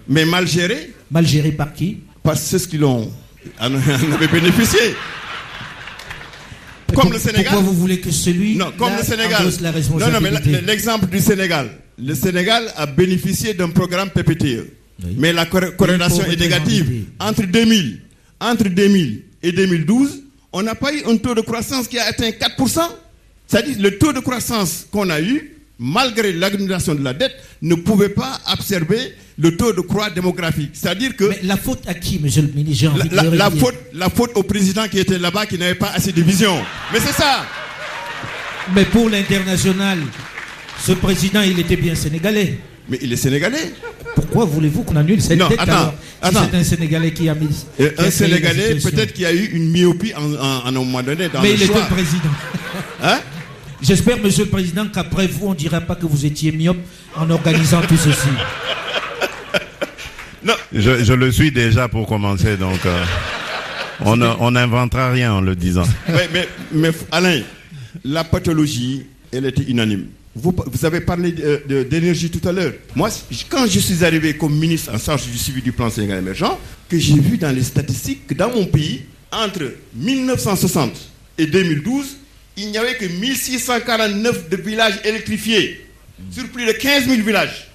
mais 0.10 0.26
mal 0.26 0.46
géré 0.48 0.92
mal 1.10 1.26
géré 1.26 1.52
par 1.52 1.74
qui? 1.74 2.00
Par 2.24 2.38
ceux 2.38 2.60
qui 2.60 2.78
l'ont 2.78 3.12
en 3.60 3.74
en 3.74 4.12
avaient 4.14 4.28
bénéficié. 4.28 4.80
Comme 6.94 7.04
Pour- 7.04 7.14
le 7.14 7.20
Sénégal. 7.20 7.46
Pourquoi 7.46 7.62
vous 7.62 7.74
voulez 7.74 8.00
que 8.00 8.12
celui 8.12 8.56
Non, 8.58 8.72
comme 8.78 8.90
là 8.90 8.98
le 9.00 9.04
Sénégal. 9.04 9.44
la 9.62 9.72
Non, 9.72 10.12
non, 10.12 10.20
mais 10.22 10.62
l'exemple 10.62 11.08
du 11.08 11.20
Sénégal. 11.20 11.70
Le 11.98 12.14
Sénégal 12.16 12.72
a 12.76 12.86
bénéficié 12.86 13.54
d'un 13.54 13.70
programme 13.70 14.10
PPTE. 14.10 14.68
Oui. 15.04 15.16
Mais 15.18 15.32
la 15.34 15.46
corré- 15.46 15.76
corrélation 15.76 16.24
est 16.26 16.36
négative. 16.40 17.06
Entre 17.20 17.44
2000, 17.44 18.02
entre 18.40 18.66
2000 18.68 19.24
et 19.42 19.52
2012, 19.52 20.22
on 20.54 20.62
n'a 20.64 20.76
pas 20.76 20.94
eu 20.94 21.02
un 21.08 21.16
taux 21.18 21.34
de 21.34 21.42
croissance 21.42 21.88
qui 21.88 21.98
a 21.98 22.06
atteint 22.06 22.30
4%. 22.32 22.82
C'est-à-dire 23.48 23.78
le 23.80 23.98
taux 23.98 24.14
de 24.14 24.20
croissance 24.20 24.86
qu'on 24.92 25.10
a 25.10 25.22
eu, 25.22 25.52
malgré 25.82 26.32
l'accumulation 26.32 26.94
de 26.94 27.04
la 27.04 27.14
dette, 27.14 27.34
ne 27.64 27.74
pouvait 27.76 28.10
pas 28.10 28.40
absorber 28.46 29.16
le 29.40 29.58
taux 29.58 29.74
de 29.74 29.82
croix 29.82 30.12
démographique. 30.12 30.70
C'est-à-dire 30.74 31.16
que 31.16 31.24
Mais 31.26 31.40
la 31.44 31.58
faute 31.58 31.82
à 31.88 31.96
qui, 31.96 32.20
monsieur 32.20 32.44
le 32.44 32.50
ministre? 32.54 32.92
La, 33.12 33.50
de 33.50 33.58
faute, 33.58 33.76
la 33.94 34.10
faute 34.12 34.32
au 34.36 34.44
président 34.44 34.88
qui 34.88 35.00
était 35.00 35.18
là-bas, 35.18 35.48
qui 35.48 35.58
n'avait 35.58 35.74
pas 35.76 35.90
assez 35.94 36.12
de 36.12 36.22
vision. 36.22 36.56
Mais 36.94 37.00
c'est 37.00 37.14
ça. 37.14 37.46
Mais 38.76 38.86
pour 38.86 39.10
l'international, 39.10 39.98
ce 40.86 40.92
président, 40.92 41.42
il 41.42 41.60
était 41.60 41.76
bien 41.76 41.96
sénégalais. 41.96 42.60
Mais 42.88 43.00
il 43.02 43.12
est 43.12 43.16
sénégalais. 43.18 43.74
Pourquoi 44.16 44.46
voulez-vous 44.46 44.84
qu'on 44.84 44.96
annule 44.98 45.22
cette 45.22 45.40
Non, 45.40 45.48
dette 45.50 45.60
attends, 45.62 45.94
alors, 46.22 46.44
si 46.44 46.50
c'est 46.52 46.58
un 46.58 46.64
Sénégalais 46.64 47.12
qui 47.14 47.28
a 47.30 47.34
mis. 47.34 47.48
Qui 47.48 47.56
créé 47.78 47.94
un 47.98 48.04
la 48.04 48.12
Sénégalais, 48.12 48.76
peut-être 48.76 49.14
qu'il 49.14 49.24
y 49.24 49.26
a 49.26 49.34
eu 49.34 49.46
une 49.54 49.72
myopie 49.72 50.14
en, 50.16 50.34
en- 50.36 50.64
en 50.66 50.68
un 50.68 50.72
moment 50.72 51.02
donné 51.02 51.28
dans 51.30 51.42
Mais 51.42 51.50
le 51.54 51.56
il 51.56 51.64
était 51.64 51.74
choix. 51.74 51.82
président. 51.86 52.30
J'espère, 53.82 54.20
monsieur 54.20 54.44
le 54.46 54.50
président, 54.50 54.86
qu'après 54.88 55.28
vous, 55.28 55.48
on 55.48 55.52
ne 55.52 55.56
dira 55.56 55.82
pas 55.82 55.96
que 55.96 56.06
vous 56.06 56.26
étiez 56.26 56.52
myope 56.52 56.78
en 57.16 57.30
organisant 57.30 57.82
tout 57.82 57.98
ceci. 57.98 58.28
Non, 60.44 60.54
Je, 60.74 61.04
je 61.04 61.14
le 61.14 61.32
suis 61.32 61.52
déjà 61.52 61.88
pour 61.88 62.08
commencer, 62.08 62.58
donc 62.58 62.80
euh, 62.88 63.04
on 64.04 64.50
n'inventera 64.52 65.12
rien 65.12 65.34
en 65.34 65.42
le 65.42 65.56
disant. 65.56 65.84
mais, 66.08 66.28
mais, 66.34 66.48
mais, 66.72 66.90
Alain, 67.12 67.42
la 68.04 68.24
pathologie, 68.24 69.06
elle 69.32 69.46
était 69.46 69.62
unanime. 69.62 70.08
Vous, 70.36 70.52
vous 70.66 70.86
avez 70.86 71.02
parlé 71.02 71.32
de- 71.32 71.62
de- 71.70 71.84
d'énergie 71.84 72.32
tout 72.32 72.48
à 72.48 72.52
l'heure. 72.52 72.74
Moi, 72.96 73.10
quand 73.50 73.68
je 73.68 73.80
suis 73.80 74.04
arrivé 74.04 74.36
comme 74.36 74.58
ministre 74.58 74.92
en 74.96 74.98
charge 74.98 75.28
du 75.28 75.38
suivi 75.38 75.62
du 75.62 75.74
plan 75.74 75.92
Sénégal 75.92 76.18
émergent, 76.20 76.58
que 76.90 76.98
j'ai 76.98 77.20
vu 77.20 77.38
dans 77.38 77.54
les 77.54 77.62
statistiques 77.64 78.26
que 78.26 78.34
dans 78.34 78.50
mon 78.50 78.66
pays, 78.66 79.02
entre 79.32 79.72
1960 79.94 80.92
et 81.38 81.46
2012, 81.46 82.18
il 82.58 82.72
n'y 82.72 82.78
avait 82.78 82.96
que 82.96 83.06
1649 83.06 84.50
de 84.50 84.56
villages 84.58 85.00
électrifiés 85.04 85.86
sur 86.32 86.48
plus 86.50 86.66
de 86.66 86.72
15 86.74 87.06
000 87.06 87.22
villages. 87.22 87.68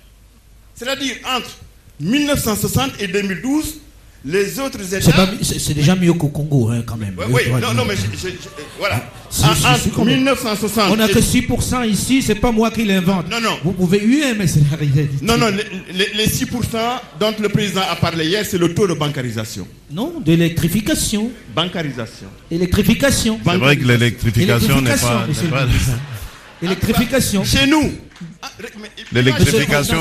C'est-à-dire 0.74 1.16
entre 1.24 1.58
1960 2.00 3.00
et 3.00 3.08
2012, 3.08 3.80
les 4.26 4.58
autres 4.60 4.82
États... 4.94 5.28
C'est 5.42 5.74
déjà 5.74 5.94
mieux 5.94 6.12
qu'au 6.12 6.28
Congo, 6.28 6.68
hein, 6.70 6.82
quand 6.84 6.96
même. 6.96 7.14
Oui, 7.30 7.42
non, 7.50 7.58
dire. 7.58 7.74
non, 7.74 7.84
mais 7.86 7.94
je- 7.96 8.02
je- 8.18 8.28
je- 8.34 8.48
voilà. 8.78 9.02
Si, 9.30 9.44
En- 9.44 9.54
si, 9.54 9.60
si, 9.60 9.66
entre 9.66 9.90
quand 9.94 10.04
même. 10.04 10.16
1960 10.16 10.90
On 10.92 10.96
n'a 10.96 11.08
que 11.08 11.20
6% 11.20 11.84
ici, 11.88 12.22
c'est 12.22 12.34
pas 12.36 12.50
moi 12.52 12.70
qui 12.70 12.84
l'invente. 12.84 13.30
Non, 13.30 13.40
non. 13.40 13.56
Vous 13.64 13.72
pouvez 13.72 14.00
huer, 14.00 14.34
mais 14.36 14.46
c'est 14.46 14.60
la 14.70 14.76
réalité. 14.76 15.10
Non, 15.22 15.36
non, 15.36 15.46
les, 15.48 15.64
les- 15.96 16.12
les 16.14 16.26
6% 16.26 16.46
dont 17.20 17.34
le 17.40 17.48
président 17.48 17.82
a 17.90 17.96
parlé 17.96 18.26
hier, 18.26 18.44
c'est 18.48 18.58
le 18.58 18.74
taux 18.74 18.86
de 18.86 18.94
bancarisation. 18.94 19.66
Non, 19.90 20.14
d'électrification. 20.24 21.30
Bancarisation. 21.54 22.26
Électrification. 22.50 23.38
C'est 23.44 23.56
vrai 23.58 23.76
que 23.76 23.84
l'électrification 23.84 24.80
n'est 24.80 24.96
pas. 24.96 25.26
Électrification. 26.62 27.44
Chez 27.44 27.66
nous. 27.66 27.92
Ah, 28.42 28.50
L'électrification 29.12 29.96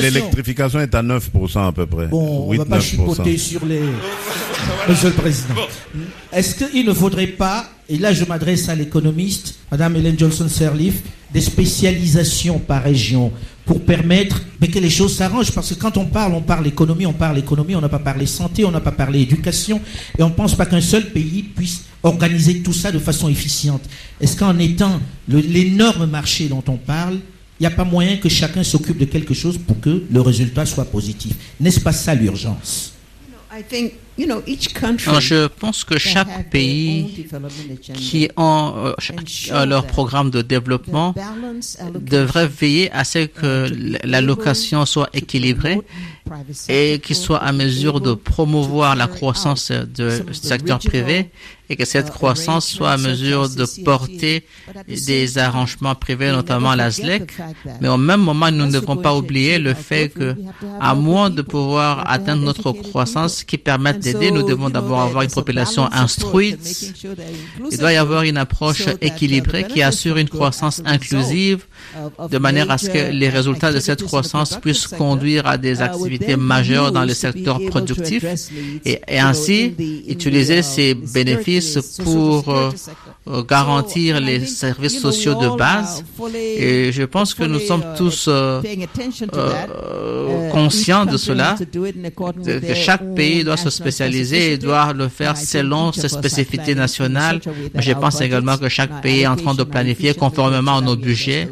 l'électrification 0.00 0.80
est 0.80 0.94
à 0.94 1.02
9% 1.02 1.68
à 1.68 1.72
peu 1.72 1.86
près. 1.86 2.06
Bon, 2.08 2.46
on 2.48 2.52
ne 2.52 2.58
va 2.58 2.64
pas 2.64 2.78
8-9%. 2.78 2.80
chipoter 2.82 3.38
sur 3.38 3.64
les. 3.64 3.80
Monsieur 4.88 5.08
le 5.08 5.14
Président. 5.14 5.54
Est-ce 6.32 6.54
qu'il 6.64 6.86
ne 6.86 6.92
faudrait 6.92 7.26
pas, 7.26 7.68
et 7.88 7.98
là 7.98 8.12
je 8.12 8.24
m'adresse 8.24 8.68
à 8.68 8.74
l'économiste, 8.74 9.56
Madame 9.70 9.96
Hélène 9.96 10.18
Johnson 10.18 10.48
Sirleaf, 10.48 10.94
des 11.32 11.40
spécialisations 11.40 12.58
par 12.58 12.82
région 12.82 13.32
pour 13.64 13.84
permettre 13.84 14.42
que 14.68 14.78
les 14.78 14.90
choses 14.90 15.16
s'arrangent. 15.16 15.52
Parce 15.52 15.74
que 15.74 15.78
quand 15.78 15.96
on 15.96 16.06
parle, 16.06 16.34
on 16.34 16.40
parle 16.40 16.66
économie, 16.66 17.06
on 17.06 17.12
parle 17.12 17.38
économie, 17.38 17.74
on 17.74 17.80
n'a 17.80 17.88
pas 17.88 17.98
parlé 17.98 18.26
santé, 18.26 18.64
on 18.64 18.70
n'a 18.70 18.80
pas 18.80 18.92
parlé 18.92 19.20
éducation, 19.20 19.80
et 20.18 20.22
on 20.22 20.28
ne 20.28 20.34
pense 20.34 20.54
pas 20.54 20.66
qu'un 20.66 20.80
seul 20.80 21.10
pays 21.10 21.42
puisse 21.42 21.84
organiser 22.02 22.62
tout 22.62 22.72
ça 22.72 22.90
de 22.90 22.98
façon 22.98 23.28
efficiente. 23.28 23.82
Est-ce 24.20 24.36
qu'en 24.36 24.58
étant 24.58 25.00
l'énorme 25.28 26.06
marché 26.06 26.48
dont 26.48 26.64
on 26.68 26.76
parle, 26.76 27.14
il 27.60 27.62
n'y 27.62 27.66
a 27.66 27.70
pas 27.70 27.84
moyen 27.84 28.16
que 28.16 28.28
chacun 28.28 28.64
s'occupe 28.64 28.98
de 28.98 29.04
quelque 29.04 29.34
chose 29.34 29.58
pour 29.58 29.80
que 29.80 30.02
le 30.10 30.20
résultat 30.20 30.66
soit 30.66 30.86
positif? 30.86 31.34
N'est-ce 31.60 31.80
pas 31.80 31.92
ça 31.92 32.14
l'urgence? 32.14 32.94
Je 35.20 35.46
pense 35.46 35.84
que 35.84 35.98
chaque 35.98 36.50
pays 36.50 37.26
qui 37.94 38.28
ont 38.36 38.74
euh, 38.76 39.66
leur 39.66 39.86
programme 39.86 40.30
de 40.30 40.42
développement 40.42 41.14
devrait 41.94 42.46
veiller 42.46 42.90
à 42.92 43.04
ce 43.04 43.26
que 43.26 43.70
l'allocation 44.04 44.84
soit 44.84 45.08
équilibrée 45.14 45.80
et 46.68 46.98
qu'il 47.02 47.16
soit 47.16 47.38
à 47.42 47.52
mesure 47.52 48.00
de 48.00 48.14
promouvoir 48.14 48.96
la 48.96 49.06
croissance 49.06 49.70
du 49.70 50.08
secteur 50.32 50.78
privé 50.78 51.30
et 51.72 51.76
que 51.76 51.84
cette 51.86 52.10
croissance 52.10 52.66
soit 52.66 52.92
à 52.92 52.96
mesure 52.98 53.48
de 53.48 53.64
porter 53.82 54.44
des 54.88 55.38
arrangements 55.38 55.94
privés, 55.94 56.30
notamment 56.30 56.74
la 56.74 56.90
SLEC. 56.90 57.32
Mais 57.80 57.88
au 57.88 57.96
même 57.96 58.20
moment, 58.20 58.50
nous 58.50 58.66
ne 58.66 58.72
devons 58.72 58.96
pas 58.96 59.14
oublier 59.16 59.58
le 59.58 59.72
fait 59.72 60.10
que, 60.10 60.34
à 60.80 60.94
moins 60.94 61.30
de 61.30 61.40
pouvoir 61.40 62.10
atteindre 62.10 62.42
notre 62.42 62.72
croissance 62.72 63.42
qui 63.42 63.56
permette 63.56 64.00
nous 64.30 64.42
devons 64.42 64.70
d'abord 64.70 65.00
avoir 65.00 65.22
une 65.22 65.30
population 65.30 65.88
instruite. 65.92 66.94
Il 67.70 67.78
doit 67.78 67.92
y 67.92 67.96
avoir 67.96 68.22
une 68.22 68.36
approche 68.36 68.84
équilibrée 69.00 69.64
qui 69.64 69.82
assure 69.82 70.16
une 70.16 70.28
croissance 70.28 70.82
inclusive 70.84 71.64
de 72.30 72.38
manière 72.38 72.70
à 72.70 72.78
ce 72.78 72.88
que 72.88 73.10
les 73.12 73.28
résultats 73.28 73.72
de 73.72 73.80
cette 73.80 74.02
croissance 74.04 74.58
puissent 74.60 74.86
conduire 74.86 75.46
à 75.46 75.58
des 75.58 75.80
activités 75.82 76.36
majeures 76.36 76.92
dans 76.92 77.04
le 77.04 77.14
secteur 77.14 77.60
productif 77.66 78.24
et, 78.84 79.00
et 79.08 79.18
ainsi 79.18 79.74
utiliser 80.08 80.62
ces 80.62 80.94
bénéfices 80.94 81.78
pour 82.02 82.48
euh, 82.48 82.70
euh, 83.28 83.44
garantir 83.44 84.20
les 84.20 84.44
services 84.46 84.98
sociaux 85.00 85.34
de 85.34 85.56
base. 85.56 86.02
Et 86.34 86.90
je 86.92 87.04
pense 87.04 87.34
que 87.34 87.44
nous 87.44 87.60
sommes 87.60 87.84
tous 87.96 88.26
euh, 88.26 88.60
euh, 89.34 90.50
conscients 90.50 91.06
de 91.06 91.16
cela, 91.16 91.54
que 91.56 92.74
chaque 92.74 93.14
pays 93.14 93.44
doit 93.44 93.56
se 93.56 93.70
spécialiser 93.70 93.91
et 94.00 94.58
doit 94.58 94.92
le 94.92 95.08
faire 95.08 95.36
selon 95.36 95.92
ses 95.92 96.08
spécificités 96.08 96.74
nationales. 96.74 97.40
Mais 97.74 97.82
je 97.82 97.92
pense 97.92 98.20
également 98.20 98.56
que 98.56 98.68
chaque 98.68 99.02
pays 99.02 99.20
est 99.20 99.26
en 99.26 99.36
train 99.36 99.54
de 99.54 99.64
planifier 99.64 100.14
conformément 100.14 100.78
à 100.78 100.80
nos 100.80 100.96
budgets 100.96 101.48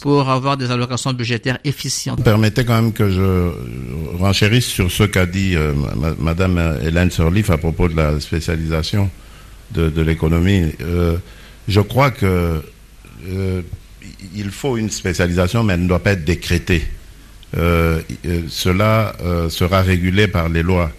pour 0.00 0.28
avoir 0.28 0.56
des 0.56 0.70
allocations 0.70 1.12
budgétaires 1.12 1.58
efficientes. 1.64 2.22
Permettez 2.24 2.64
quand 2.64 2.74
même 2.80 2.92
que 2.92 3.10
je 3.10 4.18
renchérisse 4.18 4.66
sur 4.66 4.90
ce 4.90 5.04
qu'a 5.04 5.26
dit 5.26 5.54
Madame 6.18 6.78
Hélène 6.84 7.10
Sirleaf 7.10 7.50
à 7.50 7.58
propos 7.58 7.88
de 7.88 7.96
la 7.96 8.20
spécialisation 8.20 9.10
de, 9.72 10.02
l'économie. 10.02 10.72
Euh, 10.80 11.16
je 11.68 11.80
crois 11.80 12.10
que 12.10 12.62
euh, 13.28 13.62
il 14.34 14.50
faut 14.50 14.76
une 14.76 14.90
spécialisation, 14.90 15.62
mais 15.62 15.74
elle 15.74 15.82
ne 15.84 15.88
doit 15.88 16.02
pas 16.02 16.12
être 16.12 16.24
décrétée. 16.24 16.82
Euh, 17.56 18.00
cela 18.48 19.14
sera 19.50 19.82
régulé 19.82 20.26
par 20.26 20.48
les 20.48 20.62
lois 20.62 20.90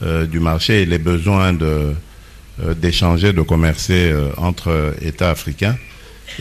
du 0.00 0.40
marché 0.40 0.82
et 0.82 0.86
les 0.86 0.98
besoins 0.98 1.52
de 1.52 1.94
d'échanger, 2.76 3.32
de 3.32 3.42
commercer 3.42 4.12
entre 4.36 4.94
États 5.00 5.30
africains. 5.30 5.76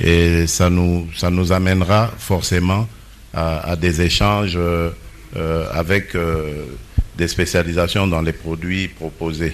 Et 0.02 0.48
ça 0.48 0.70
nous, 0.70 1.52
amènera 1.52 2.12
forcément 2.18 2.88
à, 3.34 3.76
des 3.76 4.02
échanges 4.02 4.58
avec 5.72 6.18
des 7.18 7.28
spécialisations 7.28 8.08
dans 8.08 8.22
les 8.22 8.34
produits 8.34 8.88
proposés. 8.88 9.54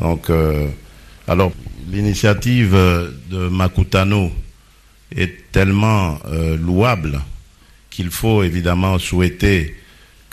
Donc, 0.00 0.30
l'initiative 1.90 2.72
de 2.72 3.48
Makutano 3.48 4.32
est 5.16 5.52
tellement 5.52 6.18
euh, 6.26 6.56
louable 6.56 7.20
qu'il 7.90 8.10
faut 8.10 8.42
évidemment 8.42 8.98
souhaiter 8.98 9.76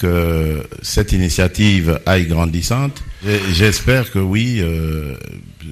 que 0.02 0.64
cette 0.82 1.12
initiative 1.12 2.00
aille 2.08 2.26
grandissante. 2.26 3.04
J'espère 3.54 4.10
que 4.12 4.18
oui, 4.18 4.58
euh, 4.60 5.14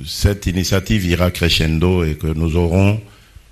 cette 0.05 0.45
initiative 0.45 1.03
ira 1.05 1.31
crescendo 1.31 2.03
et 2.03 2.13
que 2.13 2.27
nous 2.27 2.55
aurons 2.55 3.01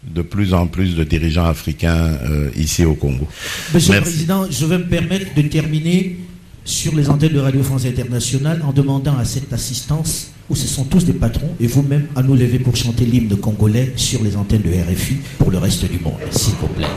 de 0.03 0.21
plus 0.21 0.53
en 0.53 0.67
plus 0.67 0.95
de 0.95 1.03
dirigeants 1.03 1.45
africains 1.47 2.11
euh, 2.29 2.51
ici 2.55 2.85
au 2.85 2.93
Congo. 2.93 3.27
Monsieur 3.73 3.95
le 3.95 4.01
Président, 4.01 4.45
je 4.49 4.65
vais 4.67 4.77
me 4.77 4.85
permettre 4.85 5.33
de 5.35 5.41
terminer 5.41 6.17
sur 6.63 6.95
les 6.95 7.09
antennes 7.09 7.33
de 7.33 7.39
Radio 7.39 7.63
France 7.63 7.85
Internationale 7.85 8.61
en 8.63 8.71
demandant 8.71 9.17
à 9.17 9.25
cette 9.25 9.51
assistance 9.53 10.31
où 10.49 10.55
ce 10.55 10.67
sont 10.67 10.85
tous 10.85 11.03
des 11.03 11.13
patrons, 11.13 11.49
et 11.59 11.67
vous-même 11.67 12.07
à 12.15 12.21
nous 12.21 12.35
lever 12.35 12.59
pour 12.59 12.75
chanter 12.75 13.03
l'hymne 13.03 13.35
congolais 13.35 13.91
sur 13.97 14.23
les 14.23 14.37
antennes 14.37 14.61
de 14.61 14.69
RFI 14.69 15.17
pour 15.39 15.51
le 15.51 15.57
reste 15.57 15.89
du 15.91 15.99
monde, 15.99 16.13
s'il 16.31 16.53
vous 16.53 16.67
plaît. 16.67 16.87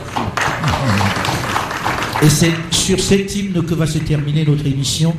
Et 2.23 2.29
c'est 2.29 2.51
sur 2.71 2.99
cet 2.99 3.35
hymne 3.35 3.63
que 3.63 3.73
va 3.73 3.87
se 3.87 3.97
terminer 3.97 4.45
notre 4.45 4.65
émission. 4.67 5.15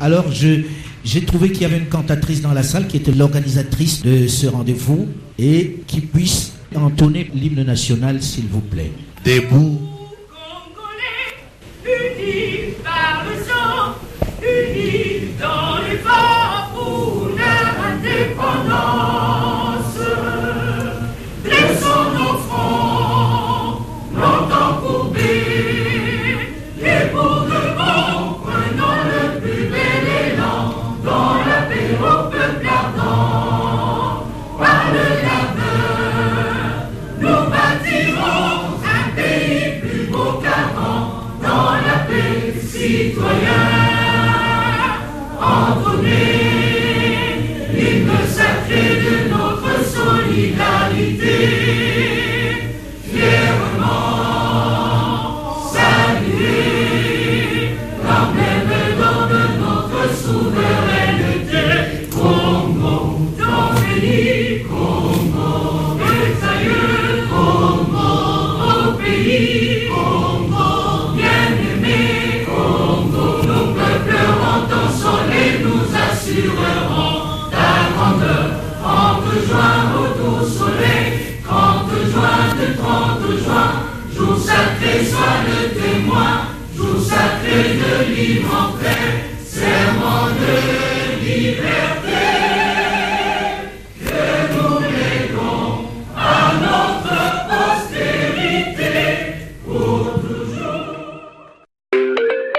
Alors, 0.00 0.26
j'ai 0.32 1.24
trouvé 1.24 1.50
qu'il 1.50 1.62
y 1.62 1.64
avait 1.64 1.78
une 1.78 1.86
cantatrice 1.88 2.40
dans 2.40 2.52
la 2.52 2.62
salle 2.62 2.86
qui 2.86 2.96
était 2.98 3.12
l'organisatrice 3.12 4.02
de 4.02 4.28
ce 4.28 4.46
rendez-vous 4.46 5.08
et 5.38 5.78
qui 5.86 6.00
puisse 6.00 6.52
entonner 6.74 7.30
l'hymne 7.34 7.64
national, 7.64 8.22
s'il 8.22 8.46
vous 8.46 8.60
plaît. 8.60 8.92
Debout. 9.24 9.95
Sacré 87.46 87.74
de 87.74 88.14
libre 88.14 88.54
en 88.54 89.25